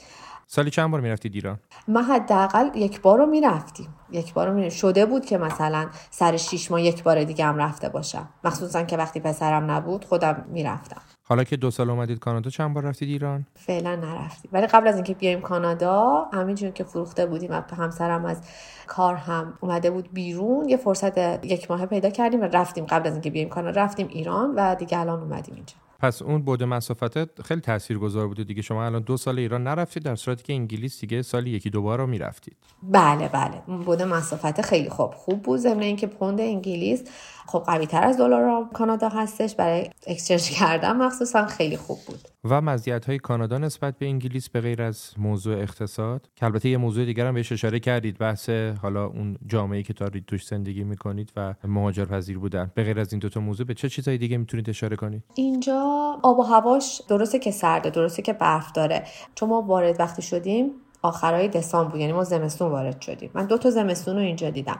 [0.47, 3.95] سالی چند بار می‌رفتید ایران؟ ما حداقل یک بار رو می‌رفتیم.
[4.11, 7.89] یک بار رو شده بود که مثلا سر شیش ماه یک بار دیگه هم رفته
[7.89, 8.29] باشم.
[8.45, 11.03] مخصوصا که وقتی پسرم نبود خودم می‌رفتم.
[11.29, 14.51] حالا که دو سال اومدید کانادا چند بار رفتید ایران؟ فعلا نرفتیم.
[14.53, 18.41] ولی قبل از اینکه بیایم کانادا همینجور که فروخته بودیم و همسرم از
[18.87, 22.87] کار هم اومده بود بیرون یه فرصت یک ماه پیدا کردیم و رفتیم.
[22.87, 25.75] قبل از اینکه بیایم کانادا رفتیم ایران و دیگه الان اومدیم اینجا.
[26.01, 28.63] پس اون بود مسافت خیلی تاثیرگذار بوده دیگه.
[28.63, 31.99] شما الان دو سال ایران نرفتید در صورتی که انگلیس دیگه سالی یکی دو بار
[31.99, 32.57] رو می‌رفتید.
[32.83, 33.77] بله بله.
[33.85, 35.61] بود مسافت خیلی خوب خوب بود.
[35.61, 37.05] ضمن اینکه پوند انگلیس
[37.47, 42.21] خب قوی تر از دلار کانادا هستش برای اکسچنج کردن مخصوصا خیلی خوب بود.
[42.45, 46.77] و مزیت های کانادا نسبت به انگلیس به غیر از موضوع اقتصاد؟ که البته یه
[46.77, 48.51] موضوع دیگر هم بهش اشاره کردید بحث
[48.83, 52.71] حالا اون جامعه که دارید توش زندگی می‌کنید و مهاجر پذیر بودن.
[52.75, 55.83] به غیر از این دوتا موضوع به چه چیزهای دیگه می‌تونید اشاره کنید؟ اینجا
[56.23, 59.05] آب و هواش درسته که سرده درسته که برف داره.
[59.35, 60.71] چون ما وارد وقتی شدیم
[61.07, 63.31] آخرای دسامبر بود یعنی ما زمستون وارد شدیم.
[63.35, 64.79] من دو تا زمستون رو اینجا دیدم.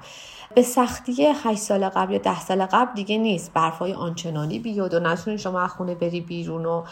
[0.55, 3.53] به سختی 8 سال قبل یا 10 سال قبل دیگه نیست.
[3.53, 6.85] برفای آنچنانی بیاد و نتونی شما از خونه بری بیرون و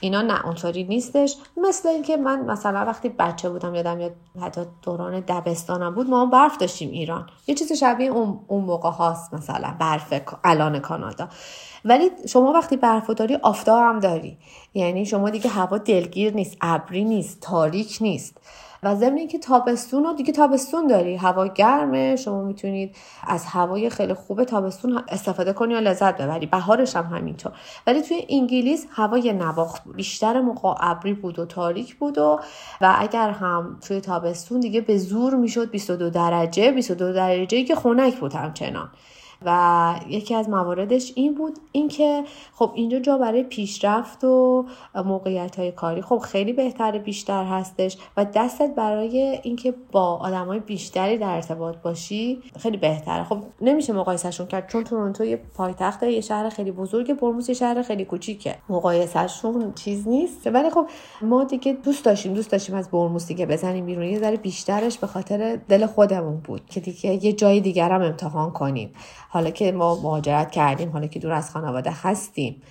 [0.00, 1.36] اینا نه اونطوری نیستش.
[1.56, 6.30] مثل اینکه من مثلا وقتی بچه بودم یادم یاد حتی دوران دبستانم بود ما هم
[6.30, 7.26] برف داشتیم ایران.
[7.46, 11.28] یه چیز شبیه اون, اون موقع هاست مثلا برف الان کانادا.
[11.84, 14.38] ولی شما وقتی برف داری آفتاب هم داری.
[14.74, 18.38] یعنی شما دیگه هوا دلگیر نیست ابری نیست تاریک نیست.
[18.84, 21.16] و ضمن اینکه تابستون رو دیگه تابستون داری.
[21.16, 26.46] هوا گرمه شما می‌تونید از هوای خیلی خوب تابستون استفاده کنی و لذت ببری.
[26.46, 27.52] بهارش هم همینطور.
[27.86, 32.40] ولی توی انگلیس هوای نواخت بیشتر موقع ابری بود و تاریک بود و
[32.80, 36.72] و اگر هم توی تابستون دیگه به زور می‌شد 22 درجه.
[36.72, 38.90] 22 درجه که خنک بود همچنان.
[39.46, 42.24] و یکی از مواردش این بود اینکه
[42.54, 44.64] خب اینجا جا برای پیشرفت و
[45.04, 46.02] موقعیت های کاری.
[46.02, 52.42] خب خیلی بهتر بیشتر هستش و دستت برای اینکه با آدمای بیشتری در ارتباط باشی
[52.58, 57.48] خیلی بهتره خب نمیشه مقایسهشون کرد چون تورنتو یه پایتخت یه شهر خیلی بزرگ برموس
[57.48, 58.56] یه شهر خیلی کوچیکه.
[58.68, 60.46] مقایسهشون چیز نیست.
[60.46, 60.86] ولی خب
[61.22, 64.04] ما دیگه دوست داشتیم دوست داشتیم از برموس دیگه بزنیم بیرون.
[64.04, 68.50] یه ذره بیشترش به خاطر دل خودمون بود که دیگه یه جای دیگر هم امتحان
[68.50, 68.92] کنیم.
[69.32, 72.62] حالا که ما مهاجرت کردیم حالا که دور از خانواده هستیم.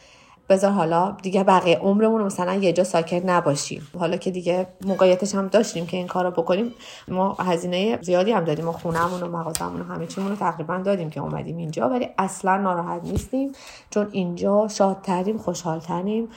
[0.50, 3.88] بذار حالا دیگه بقیه عمرمون مثلا یه جا ساکت نباشیم.
[4.00, 6.74] حالا که دیگه موقعیتش هم داشتیم که این کارو بکنیم
[7.08, 11.10] ما هزینه زیادی هم دادیم و خونهمون و مغازمون و همه چیمون رو تقریبا دادیم
[11.10, 13.52] که اومدیم اینجا ولی اصلا ناراحت نیستیم
[13.90, 16.28] چون اینجا شادتریم خوشحالتریم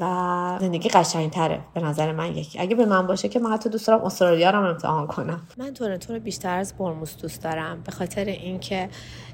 [0.00, 2.58] و زندگی قشنگتره به نظر من یکی.
[2.58, 5.40] اگه به من باشه که من حتی دوست دارم استرالیا رو امتحان کنم.
[5.56, 8.88] من تورنتو رو بیشتر از برموس دوست دارم به خاطر اینکه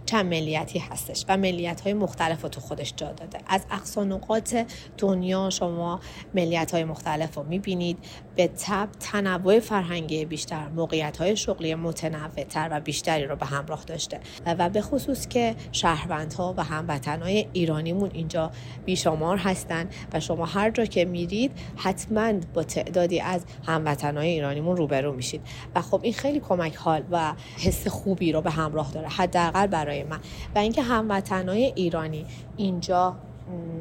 [0.09, 3.39] چند ملیتی هستش و ملیت های مختلف رو تو خودش جا داده.
[3.47, 4.57] از اقصا نقاط
[4.99, 6.01] دنیا شما
[6.35, 7.99] ملیت های مختلف رو می‌بینید.
[8.37, 14.21] به تب تنوع فرهنگی بیشتر موقعیت های شغلی متنوعتر و بیشتری رو به همراه داشته.
[14.47, 18.51] و به خصوص که شهروندها و هموطنهای ایرانیمون اینجا
[18.85, 25.13] بیشمار هستن و شما هر جا که میرید حتما با تعدادی از هموطنهای ایرانیمون روبرو
[25.13, 25.41] میشید.
[25.75, 29.09] و خب این خیلی کمک حال و حس خوبی رو به همراه داره.
[29.09, 30.19] حداقل برای من.
[30.55, 32.27] و اینکه هموطنهای ایرانی
[32.57, 33.17] اینجا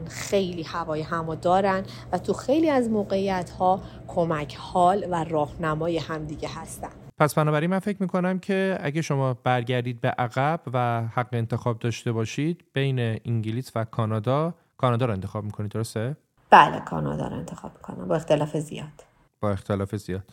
[0.09, 6.49] خیلی هوای همو دارن و تو خیلی از موقعیت ها کمک حال و راهنمای همدیگه
[6.55, 6.89] هستن.
[7.19, 12.11] پس بنابراین من فکر می‌کنم که اگه شما برگردید به عقب و حق انتخاب داشته
[12.11, 16.17] باشید بین انگلیس و کانادا کانادا رو انتخاب می‌کنید درسته؟
[16.49, 19.05] بله کانادا رو انتخاب می‌کنم با اختلاف زیاد.
[19.41, 20.23] با اختلاف زیاد.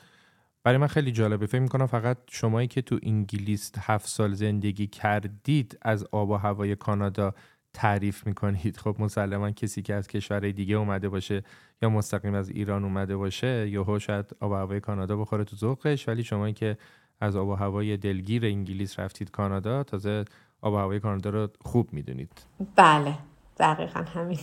[0.64, 1.46] برای من خیلی جالبه.
[1.46, 6.76] فکر می‌کنم فقط شمایی که تو انگلیس هفت سال زندگی کردید از آب و هوای
[6.76, 7.34] کانادا
[7.72, 8.76] تعریف می‌کنید.
[8.76, 11.42] خب مسلما کسی که از کشورهای دیگه اومده باشه
[11.82, 16.08] یا مستقیم از ایران اومده باشه یا شاید آب و هوای کانادا بخوره تو ذوقش.
[16.08, 16.76] ولی شمایی که
[17.20, 20.24] از آب و هوای دلگیر انگلیس رفتید کانادا تازه
[20.60, 22.46] آب و هوای کانادا رو خوب می‌دونید.
[22.76, 23.14] بله.
[23.58, 24.40] دقیقا همینه.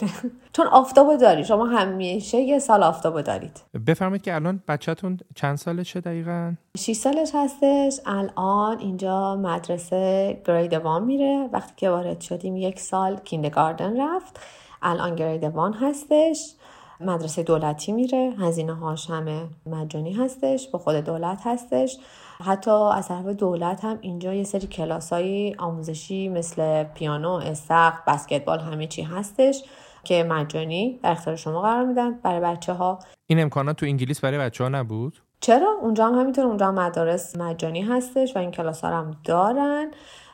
[0.53, 1.45] چون آفتابو داری.
[1.45, 3.61] شما همیشه یه سال آفتابو دارید.
[3.87, 7.99] بفرمایید که الان بچهتون چند سالشه دقیقا؟ 6 سالش هستش.
[8.05, 11.49] الان اینجا مدرسه گرید وان میره.
[11.53, 14.39] وقتی که وارد شدیم یک سال کیندگاردن رفت.
[14.81, 16.53] الان گرید وان هستش.
[16.99, 18.33] مدرسه دولتی میره.
[18.39, 20.67] هزینه هاش همه مجانی هستش.
[20.67, 21.97] با خود دولت هستش.
[22.41, 28.59] حتی از طرف دولت هم اینجا یه سری کلاس های آموزشی مثل پیانو، استق، بسکتبال
[28.59, 29.63] همه چی هستش
[30.03, 34.37] که مجانی در اختیار شما قرار میدن برای بچه ها این امکانات تو انگلیس برای
[34.37, 38.89] بچه ها نبود؟ چرا؟ اونجا هم همینطور اونجا مدارس مجانی هستش و این کلاس ها
[38.89, 39.91] هم دارن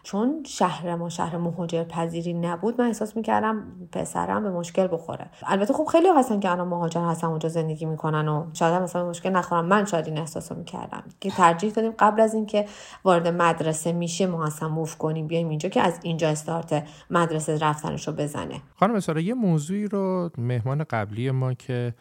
[0.08, 5.30] چون شهر ما شهر مهاجر پذیری نبود من احساس می‌کردم پسرم به مشکل بخوره.
[5.44, 9.30] البته خب خیلی هستن که الان مهاجر هستن اونجا زندگی می‌کنن و شاید مثلا مشکل
[9.30, 12.66] نخورم من شاید این احساسو می‌کردم که ترجیح دادیم قبل از اینکه
[13.04, 18.12] وارد مدرسه میشه ما اصلا موف کنیم بیایم اینجا که از اینجا استارت مدرسه رفتنشو
[18.12, 18.62] بزنه.
[18.76, 21.94] خانم سارا یه موضوعی رو مهمان قبلی ما که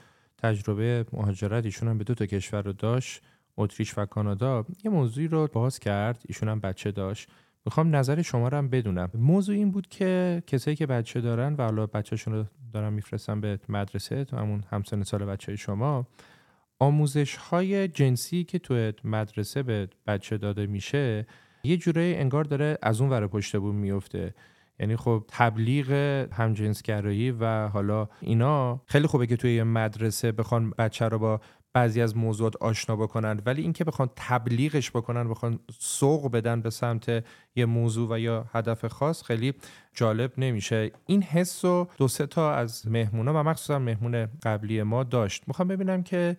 [0.43, 3.23] تجربه مهاجرت ایشون هم به دو تا کشور رو داشت
[3.57, 6.23] اتریش و کانادا یه موضوعی رو باز کرد.
[6.29, 7.29] ایشون هم بچه داشت.
[7.67, 9.11] می‌خوام نظر شما رو هم بدونم.
[9.15, 13.59] موضوع این بود که کسایی که بچه دارن و حالا بچهشون رو دارن میفرستن به
[13.69, 16.07] مدرسه تو همون همسن سال بچه شما
[16.79, 21.27] آموزش های جنسی که تو مدرسه به بچه داده میشه
[21.65, 24.35] یه جورایی انگار داره از اون ور پشت بون میفته
[24.81, 25.93] یعنی خب تبلیغ
[26.33, 31.41] همجنسگرایی و حالا اینا خیلی خوبه که توی یه مدرسه بخوان بچه رو با
[31.77, 37.25] بعضی از موضوعات آشنا بکنن ولی اینکه بخوان تبلیغش بکنن بخوان سوق بدن به سمت
[37.57, 39.55] یه موضوع و یا هدف خاص خیلی
[39.95, 40.91] جالب نمیشه.
[41.07, 45.43] این حس رو دو سه تا از مهمونا و مخصوصا مهمون قبلی ما داشت.
[45.47, 46.37] می‌خوام ببینم که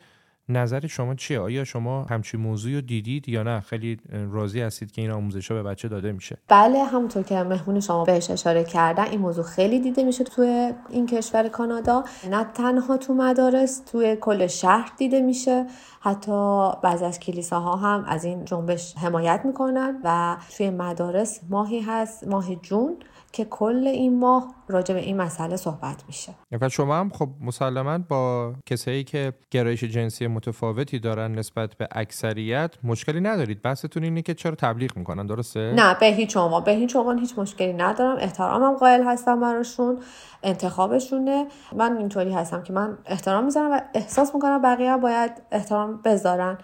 [0.49, 3.97] نظر شما چیه؟ آیا شما همچین موضوعی رو دیدید یا نه؟ خیلی
[4.31, 6.37] راضی هستید که این آموزش به بچه داده میشه.
[6.47, 11.05] بله همونطور که مهمون شما بهش اشاره کردن این موضوع خیلی دیده میشه توی این
[11.05, 12.03] کشور کانادا.
[12.29, 15.65] نه تنها تو مدارس توی کل شهر دیده میشه.
[16.01, 22.27] حتی بعضی از کلیساها هم از این جنبش حمایت می‌کنن و توی مدارس ماهی هست
[22.27, 22.97] ماه جون.
[23.37, 26.33] که کل این ماه راجع به این مسئله صحبت میشه.
[26.61, 32.71] و شما هم خب مسلما با کسایی که گرایش جنسی متفاوتی دارن نسبت به اکثریت
[32.83, 33.61] مشکلی ندارید.
[33.61, 37.39] بحثتون اینه که چرا تبلیغ می‌کنن درسته؟ نه به هیچ عنوان به هیچ عنوان هیچ
[37.39, 38.17] مشکلی ندارم.
[38.19, 39.99] احترامم قائل هستم براشون
[40.43, 41.47] انتخابشونه.
[41.75, 46.57] من اینطوری هستم که من احترام می‌ذارم و احساس می‌کنم بقیه باید احترام بذارن.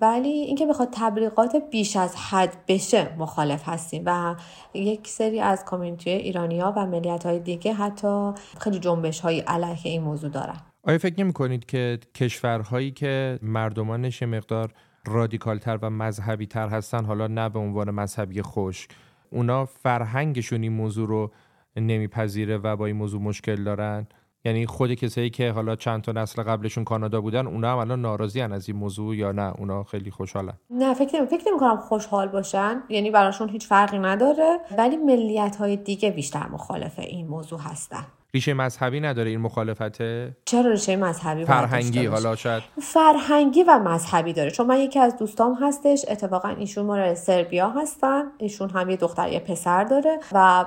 [0.00, 4.34] ولی اینکه بخواد تبلیغات بیش از حد بشه مخالف هستیم و
[4.74, 10.02] یک سری از کامیونیتی ایرانیا و ملیت های دیگه حتی خیلی جنبش های علیه این
[10.02, 10.56] موضوع دارن.
[10.82, 14.72] آیا فکر نمی کنید که کشورهایی که مردمانش مقدار
[15.06, 18.88] رادیکال تر و مذهبی تر هستن حالا نه به عنوان مذهبی خوش
[19.30, 21.30] اونا فرهنگشون این موضوع رو
[21.76, 24.06] نمیپذیره و با این موضوع مشکل دارن؟
[24.44, 28.40] یعنی خود کسایی که حالا چند تا نسل قبلشون کانادا بودن اونا هم الان ناراضی
[28.40, 30.52] از این موضوع یا نه؟ اونا خیلی خوشحالن.
[30.70, 32.82] نه فکر نمی فکر کنم خوشحال باشن.
[32.88, 34.58] یعنی براشون هیچ فرقی نداره.
[34.78, 38.06] ولی ملیت های دیگه بیشتر مخالف این موضوع هستن.
[38.34, 42.62] ریشه مذهبی نداره این مخالفته؟ چرا ریشه مذهبی فرهنگی حالا شاید.
[42.82, 44.50] فرهنگی و مذهبی داره.
[44.50, 48.22] چون من یکی از دوستام هستش اتفاقا ایشون مال سربیا هستن.
[48.38, 50.64] ایشون هم یه دختر یه پسر داره و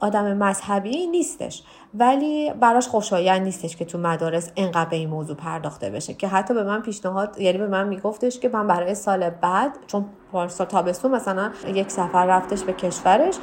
[0.00, 1.62] آدم مذهبی نیستش.
[1.94, 6.54] ولی براش خوشایند نیستش که تو مدارس انقدر به این موضوع پرداخته بشه که حتی
[6.54, 11.10] به من پیشنهاد یعنی به من میگفتش که من برای سال بعد چون پارسال تابستون
[11.10, 13.34] مثلا یک سفر رفتش به کشورش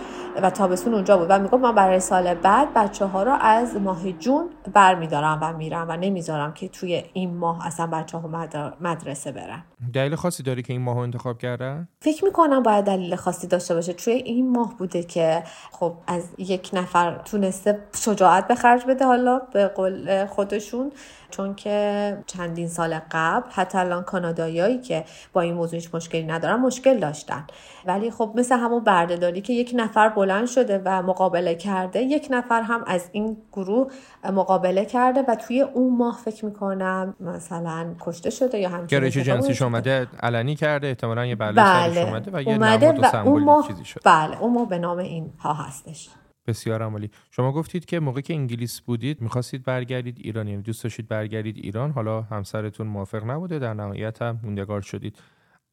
[0.41, 4.11] و تابستون اونجا بود و می‌گفت من برای سال بعد بچه ها رو از ماه
[4.11, 8.47] جون برمیدارم و میرم و نمی‌ذارم که توی این ماه اصلا بچه ها
[8.81, 13.47] مدرسه برن دلیل خاصی داری که این ماه انتخاب کردن؟ فکر می‌کنم باید دلیل خاصی
[13.47, 18.85] داشته باشه توی این ماه بوده که خب از یک نفر تونسته شجاعت به خرج
[18.85, 20.91] بده حالا به قول خودشون.
[21.29, 26.55] چون که چندین سال قبل حتی الان کاناداییایی که با این موضوع هیچ مشکلی ندارن
[26.55, 27.43] مشکل داشتن.
[27.85, 32.61] ولی خب مثل همون بردهداری که یک نفر بلند شده و مقابله کرده یک نفر
[32.61, 33.91] هم از این گروه
[34.33, 39.61] مقابله کرده و توی اون ماه فکر می‌کنم مثلا کشته شده یا همچنین گرایش جنسیش
[39.61, 42.01] اومده علنی کرده احتمالا یه بله.
[42.01, 44.01] اومده و یه اومده و اون ماه چیزی شده.
[44.05, 46.09] بله اون ماه به نام این ها هستش.
[46.47, 47.11] بسیار عمالی.
[47.31, 51.91] شما گفتید که موقعی که انگلیس بودید می‌خواستید برگردید ایران یعنی دوست داشتید برگردید ایران.
[51.91, 55.17] حالا همسرتون موافق نبوده در نهایت هم موندگار شدید.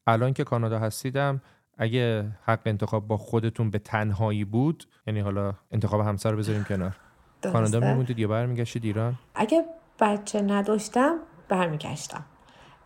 [0.07, 1.41] الان که کانادا هستیدم
[1.77, 6.95] اگه حق انتخاب با خودتون به تنهایی بود یعنی حالا انتخاب همسر رو بذاریم کنار.
[7.43, 9.63] کانادا میموندید یا برمیگشتید ایران؟ اگه
[9.99, 11.15] بچه نداشتم
[11.49, 12.25] برمیگشتم.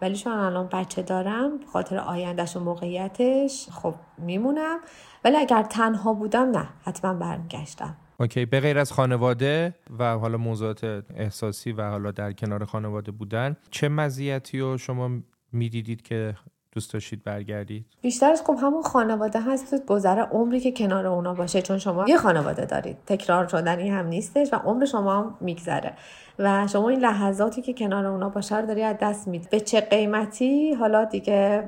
[0.01, 4.77] ولی چون الان بچه دارم خاطر آیندهش و موقعیتش خب میمونم.
[5.25, 7.97] ولی اگر تنها بودم نه حتما برمیگشتم.
[8.19, 10.83] اوکی به غیر از خانواده و حالا موضوعات
[11.15, 15.09] احساسی و حالا در کنار خانواده بودن چه مزیتی رو شما
[15.51, 16.35] می‌دیدید که
[16.77, 21.77] دوست داشتید برگردید؟ بیشترش خب همون خانواده هست گذره عمری که کنار اونا باشه چون
[21.77, 22.97] شما یه خانواده دارید.
[23.05, 25.93] تکرار شدنی هم نیستش و عمر شما هم میگذره.
[26.39, 29.81] و شما این لحظاتی که کنار اونا باشه رو داری از دست می‌دید به چه
[29.81, 31.63] قیمتی؟ حالا دیگه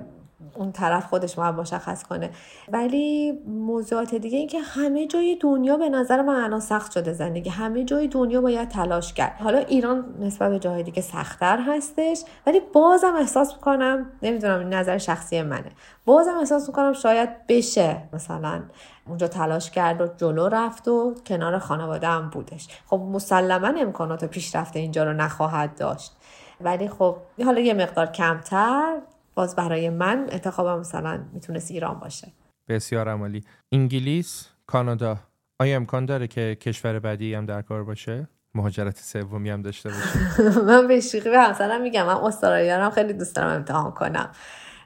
[0.55, 2.29] اون طرف خودش باید مشخص کنه.
[2.71, 7.49] ولی موضوعات دیگه این که همه جای دنیا به نظر من الان سخت شده زندگی.
[7.49, 9.35] همه جای دنیا باید تلاش کرد.
[9.39, 15.41] حالا ایران نسبت به جای دیگه سختتر هستش ولی بازم احساس می‌کنم نمی‌دونم نظر شخصی
[15.41, 15.71] منه.
[16.05, 17.97] بازم احساس می‌کنم شاید بشه.
[18.13, 18.61] مثلا
[19.07, 22.67] اونجا تلاش کرد و جلو رفت و کنار خانواده هم بودش.
[22.87, 26.15] خب مسلما امکانات پیشرفت اینجا رو نخواهد داشت.
[26.61, 27.15] ولی خب
[27.45, 28.97] حالا یه مقدار کمتر
[29.39, 32.27] باز برای من انتخابم مثلا می‌تونست ایران باشه.
[32.67, 33.43] بسیار عمالی.
[33.71, 35.17] انگلیس کانادا.
[35.59, 40.59] آیا امکان داره که کشور بعدی هم در کار باشه؟ مهاجرت سومی هم داشته باشه.
[40.67, 44.29] من به شیخی به همسرم میگم من استرالیا هم خیلی دوست دارم امتحان کنم.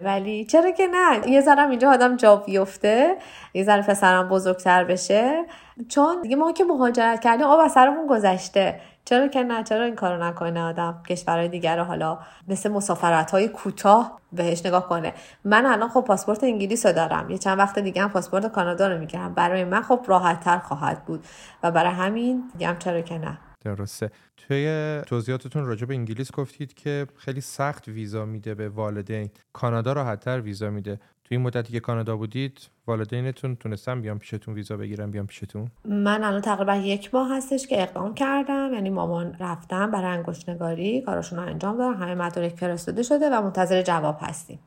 [0.01, 3.17] ولی چرا که نه؟ یه ذرم اینجا آدم جا بیفته
[3.53, 5.45] یه ذره پسرم بزرگتر بشه.
[5.89, 8.79] چون دیگه ما که مهاجرت کردیم آب از سرمون گذشته.
[9.05, 13.47] چرا که نه چرا این کارو نکنه آدم؟ کشورهای دیگر رو حالا مثل مسافرت های
[13.47, 15.13] کوتاه بهش نگاه کنه.
[15.45, 17.29] من الان خب پاسپورت انگلیس رو دارم.
[17.29, 19.33] یه چند وقت دیگه هم پاسپورت کانادا رو می‌گیرم.
[19.33, 21.25] برای من خب راحت تر خواهد بود.
[21.63, 23.37] و برای همین دیگه چرا که نه.
[23.61, 24.11] درسته.
[24.37, 29.29] توی توضیحاتتون راجع به انگلیس گفتید که خیلی سخت ویزا میده به والدین.
[29.53, 30.99] کانادا راحتتر ویزا میده.
[31.33, 36.23] توی این مدتی که کانادا بودید والدینتون تونستن بیان پیشتون ویزا بگیرن بیان پیشتون؟ من
[36.23, 38.73] الان تقریبا یک ماه هستش که اقدام کردم.
[38.73, 43.41] یعنی مامان رفتم برای انگشت نگاری کاراشون رو انجام دادم همه مدارک فرستاده شده و
[43.41, 44.59] منتظر جواب هستیم.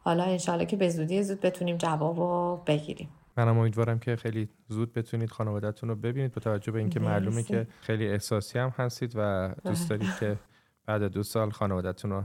[0.00, 3.08] حالا انشالله که به زودی زود بتونیم جواب رو بگیریم.
[3.36, 7.66] منم امیدوارم که خیلی زود بتونید خانوادهتون رو ببینید با توجه به اینکه معلومه که
[7.80, 10.36] خیلی احساسی هم هستید و دوست دارید که
[10.86, 12.22] بعد دو سال خانوادهتون رو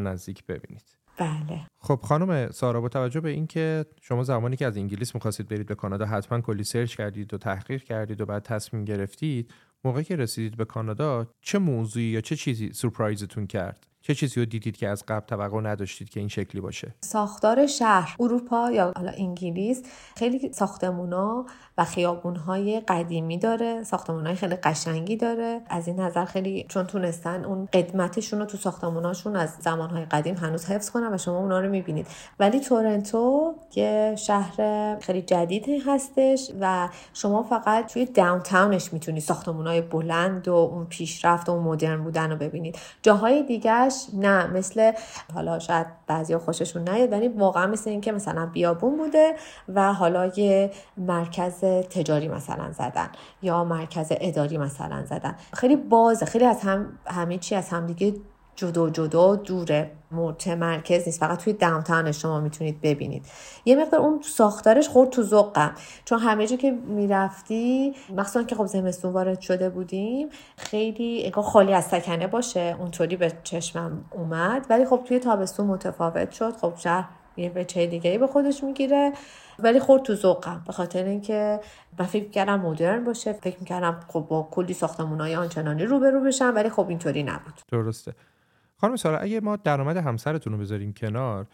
[0.00, 1.01] نزدیک ببینید.
[1.22, 1.66] بله.
[1.78, 5.74] خب خانم سارا با توجه به اینکه شما زمانی که از انگلیس می‌خواستید برید به
[5.74, 9.54] کانادا حتما کلی سرچ کردید و تحقیق کردید و بعد تصمیم گرفتید
[9.84, 14.46] موقعی که رسیدید به کانادا چه موضوعی یا چه چیزی سورپرایزتون کرد؟ چه چیزی رو
[14.46, 19.12] دیدید که از قبل توقع نداشتید که این شکلی باشه؟ ساختار شهر اروپا یا حالا
[19.16, 19.82] انگلیس
[20.16, 21.46] خیلی ساختمونا
[21.78, 25.60] و خیابونهای قدیمی داره ساختمونهای خیلی قشنگی داره.
[25.68, 30.64] از این نظر خیلی چون تونستن اون قدمتشون رو تو ساختموناشون از زمانهای قدیم هنوز
[30.64, 32.06] حفظ کنن و شما اونا رو می‌بینید.
[32.40, 40.48] ولی تورنتو یه شهر خیلی جدیدی هستش و شما فقط توی داونتاونش می‌تونید ساختمونهای بلند
[40.48, 42.78] و اون پیشرفت و مدرن بودن رو ببینید.
[43.02, 43.42] جاهای
[44.14, 44.92] نه مثل
[45.34, 49.34] حالا شاید بعضیا خوششون نیاد ولی واقعا مثل اینکه مثلا بیابون بوده
[49.68, 53.08] و حالا یه مرکز تجاری مثلا زدن
[53.42, 55.34] یا مرکز اداری مثلا زدن.
[55.52, 58.14] خیلی بازه خیلی از هم همه چی از همدیگه
[58.56, 61.20] جدا جدا دوره متمرکز نیست.
[61.20, 63.26] فقط توی داونتاون شما می‌تونید ببینید.
[63.64, 65.74] یه مقدار اون ساختارش خورد تو ذوقم.
[66.04, 71.72] چون همه جا که می‌رفتی مخصوصا که خب زمستون وارد شده بودیم خیلی اگه خالی
[71.72, 72.76] از سکنه باشه.
[72.78, 74.66] اونطوری به چشمم اومد.
[74.70, 76.56] ولی خب توی تابستون متفاوت شد.
[76.56, 79.12] خب شهر یه بچه دیگه به خودش می‌گیره.
[79.58, 80.62] ولی خورد تو ذوقم.
[80.66, 81.60] به خاطر اینکه
[81.98, 83.32] من فکر کردم مدرن باشه.
[83.32, 86.52] فکر می‌کردم خب با کلی ساختمونای آنچنانی روبرو بشم.
[86.54, 87.60] ولی خب اینطوری نبود.
[87.72, 88.14] درسته.
[88.82, 91.46] خانم سارا اگه ما درآمد همسرتون رو بذاریم کنار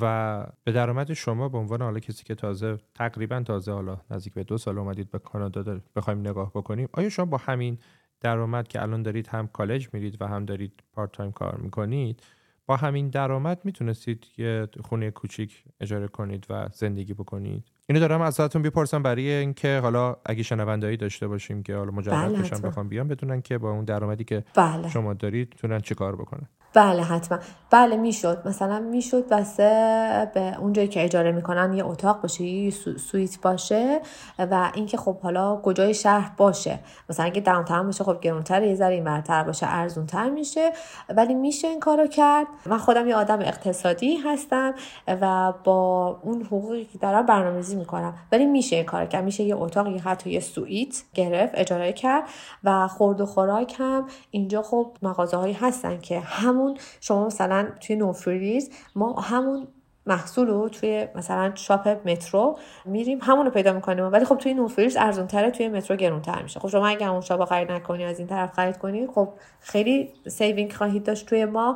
[0.00, 4.44] و به درآمد شما به عنوان حالا کسی که تازه تقریبا تازه حالا نزدیک به
[4.44, 7.78] دو سال اومدید به کانادا بخوایم نگاه بکنیم آیا شما با همین
[8.20, 12.22] درآمد که الان دارید هم کالج میرید و هم دارید part time کار می‌کنید
[12.70, 17.64] با همین درآمد می‌تونستید یه خونه کوچیک اجاره کنید و زندگی بکنید.
[17.86, 22.38] اینو دارم ازتون بپرسم برای اینکه حالا اگه شنوندایی داشته باشیم که حالا مجرد بله
[22.38, 24.88] بشن بخوام بیان بدونن که با اون درآمدی که بله.
[24.88, 26.48] شما دارید تونن چه کار بکنن.
[26.74, 27.38] بله حتما.
[27.70, 28.42] بله می‌شد.
[28.44, 34.00] مثلا می‌شد واسه به اونجایی که اجاره می‌کنن یه اتاق باشه یه suite باشه
[34.38, 36.78] و اینکه خب حالا کجای شهر باشه.
[37.10, 40.72] مثلا اگه داونتاون باشه خب گرونتر یه ذره اینورتر باشه ارزونتر میشه.
[41.08, 42.46] ولی میشه این کارو کرد.
[42.66, 44.74] من خودم یه آدم اقتصادی هستم
[45.08, 48.14] و با اون حقوقی که دارم برنامه‌ریزی می‌کنم.
[48.32, 49.24] ولی میشه این کار کرد.
[49.24, 52.24] میشه یه اتاق یه حتی یه سویت گرفت اجاره کرد
[52.64, 54.06] و خورد و خوراک هم.
[54.30, 56.20] اینجا خب مغازه هستن که
[56.60, 59.68] همون شما مثلا توی نوفریز ما همون
[60.06, 64.12] محصول رو توی مثلا shop مترو میریم همون رو پیدا می‌کنیم.
[64.12, 66.60] ولی خب توی نوفریز ارزون تره توی مترو گرونتر میشه.
[66.60, 69.28] خب شما اگر اون shop خرید نکنی از این طرف خرید کنی خب
[69.60, 71.74] خیلی saving خواهید داشت توی ما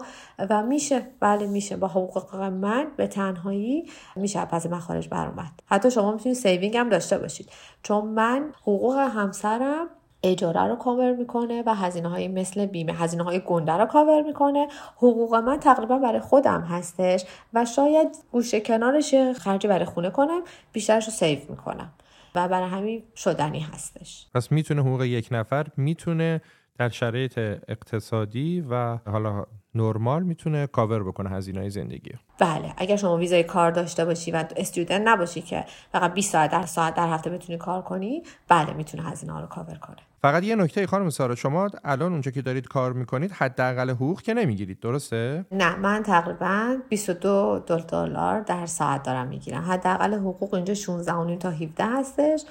[0.51, 1.07] و میشه.
[1.21, 1.77] بله میشه.
[1.77, 5.51] با حقوق من به تنهایی میشه پس مخارج برآمد.
[5.67, 7.51] حتی شما می‌تونید saving هم داشته باشید.
[7.83, 9.87] چون من حقوق همسرم
[10.25, 14.69] اجاره رو کاور می‌کنه و هزینه های مثل بیمه هزینه های گنده رو کاور می‌کنه.
[14.97, 20.41] حقوق من تقریبا برای خودم هستش و شاید گوشه کنارش خرجی برای خونه کنم
[20.73, 21.93] بیشترش رو save می‌کنم
[22.35, 24.27] و برای همین شدنی هستش.
[24.35, 26.41] پس می‌تونه حقوق یک نفر می‌تونه
[26.79, 32.11] در شرایط اقتصادی و حالا نرمال می‌تونه کاور بکنه هزینه های زندگی.
[32.39, 36.67] بله اگر شما ویزای کار داشته باشی و student نباشی که فقط 20 ساعت در
[36.67, 39.97] ساعت در هفته بتونی کار کنی بله می‌تونه هزینه ها رو کاور کنه.
[40.25, 44.35] فقط یه نکته خانم سارا شما الان اونجا که دارید کار می‌کنید حداقل حقوق که
[44.35, 49.65] نمی‌گیرید درسته؟ نه من تقریبا 22 دلار در ساعت دارم می‌گیرم.
[49.69, 52.45] حداقل حقوق اینجا 16 تا 17 هستش.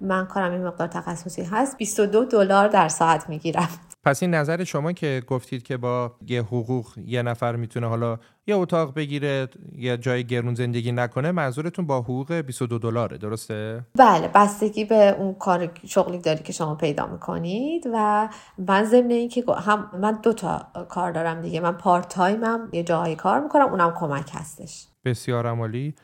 [0.00, 3.68] من کارم این مقدار تخصصی هست 22 دلار در ساعت می‌گیرم.
[4.04, 8.56] پس این نظر شما که گفتید که با یه حقوق یه نفر می‌تونه حالا یه
[8.56, 14.84] اتاق بگیره یه جای گرون زندگی نکنه منظورتون با حقوق 22 دلاره درسته؟ بله بستگی
[14.84, 18.28] به اون کار شغلی داری که شما پیدا می‌کنید و
[18.58, 23.16] من ضمن اینکه هم من دو تا کار دارم دیگه من پارت تایمم یه جایی
[23.16, 24.86] کار می‌کنم اونم کمک هستش.
[25.04, 25.94] بسیار عمالی.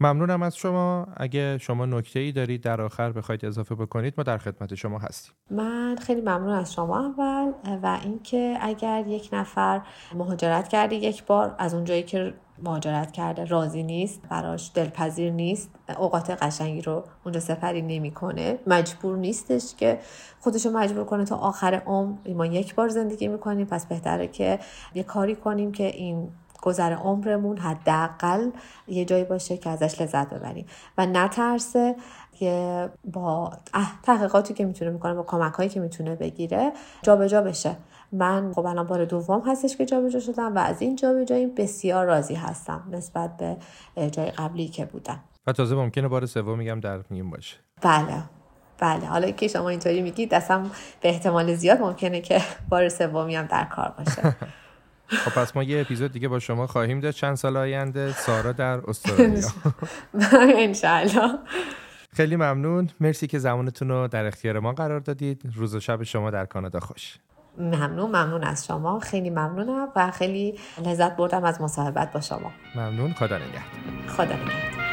[0.00, 1.06] ممنونم از شما.
[1.16, 5.32] اگه شما نکته ای دارید در آخر بخواید اضافه بکنید ما در خدمت شما هستیم.
[5.50, 9.80] من خیلی ممنون از شما اول و اینکه اگر یک نفر
[10.14, 16.30] مهاجرت کرده یک بار از اونجایی که مهاجرت کرده راضی نیست براش دلپذیر نیست اوقات
[16.30, 18.58] قشنگی رو اونجا سپری نمی‌کنه.
[18.66, 19.98] مجبور نیستش که
[20.40, 22.16] خودشو مجبور کنه تا آخر عمر.
[22.34, 23.66] ما یک بار زندگی می‌کنیم.
[23.66, 24.58] پس بهتره که
[24.94, 26.28] یه کاری کنیم که این
[26.66, 28.50] گذر عمرمون حداقل
[28.88, 30.66] یه جایی باشه که ازش لذت ببریم.
[30.98, 31.96] و نترسه
[32.32, 33.52] که با
[34.02, 37.76] تحقیقاتی که می‌تونه می‌کنه با کمک هایی که می‌تونه بگیره جابجا جا بشه.
[38.12, 42.34] من خب الان بار دوم هستش که جابجا شدم و از این جابجایی بسیار راضی
[42.34, 43.56] هستم نسبت به
[44.10, 45.20] جای قبلی که بودم.
[45.46, 47.56] و تازه ممکنه بار سوم میگم در میون باشه.
[47.82, 48.22] بله.
[48.78, 49.06] بله.
[49.06, 53.64] حالا که شما اینطوری میگید دستم به احتمال زیاد ممکنه که بار سومی هم در
[53.64, 54.36] کار باشه.
[55.08, 57.18] خب پس ما یه اپیزود دیگه با شما خواهیم داشت.
[57.18, 59.48] چند سال آینده؟ سارا در استرالیا.
[60.66, 61.38] انشالله
[62.16, 62.90] خیلی ممنون.
[63.00, 65.42] مرسی که زمانتون رو در اختیار ما قرار دادید.
[65.54, 67.18] روز و شب شما در کانادا خوش.
[67.58, 69.00] ممنون ممنون از شما.
[69.00, 72.52] خیلی ممنونم و خیلی لذت بردم از مصاحبت با شما.
[72.74, 73.12] ممنون.
[73.12, 74.06] خدا نگهدار.
[74.08, 74.85] خدا نگهدار.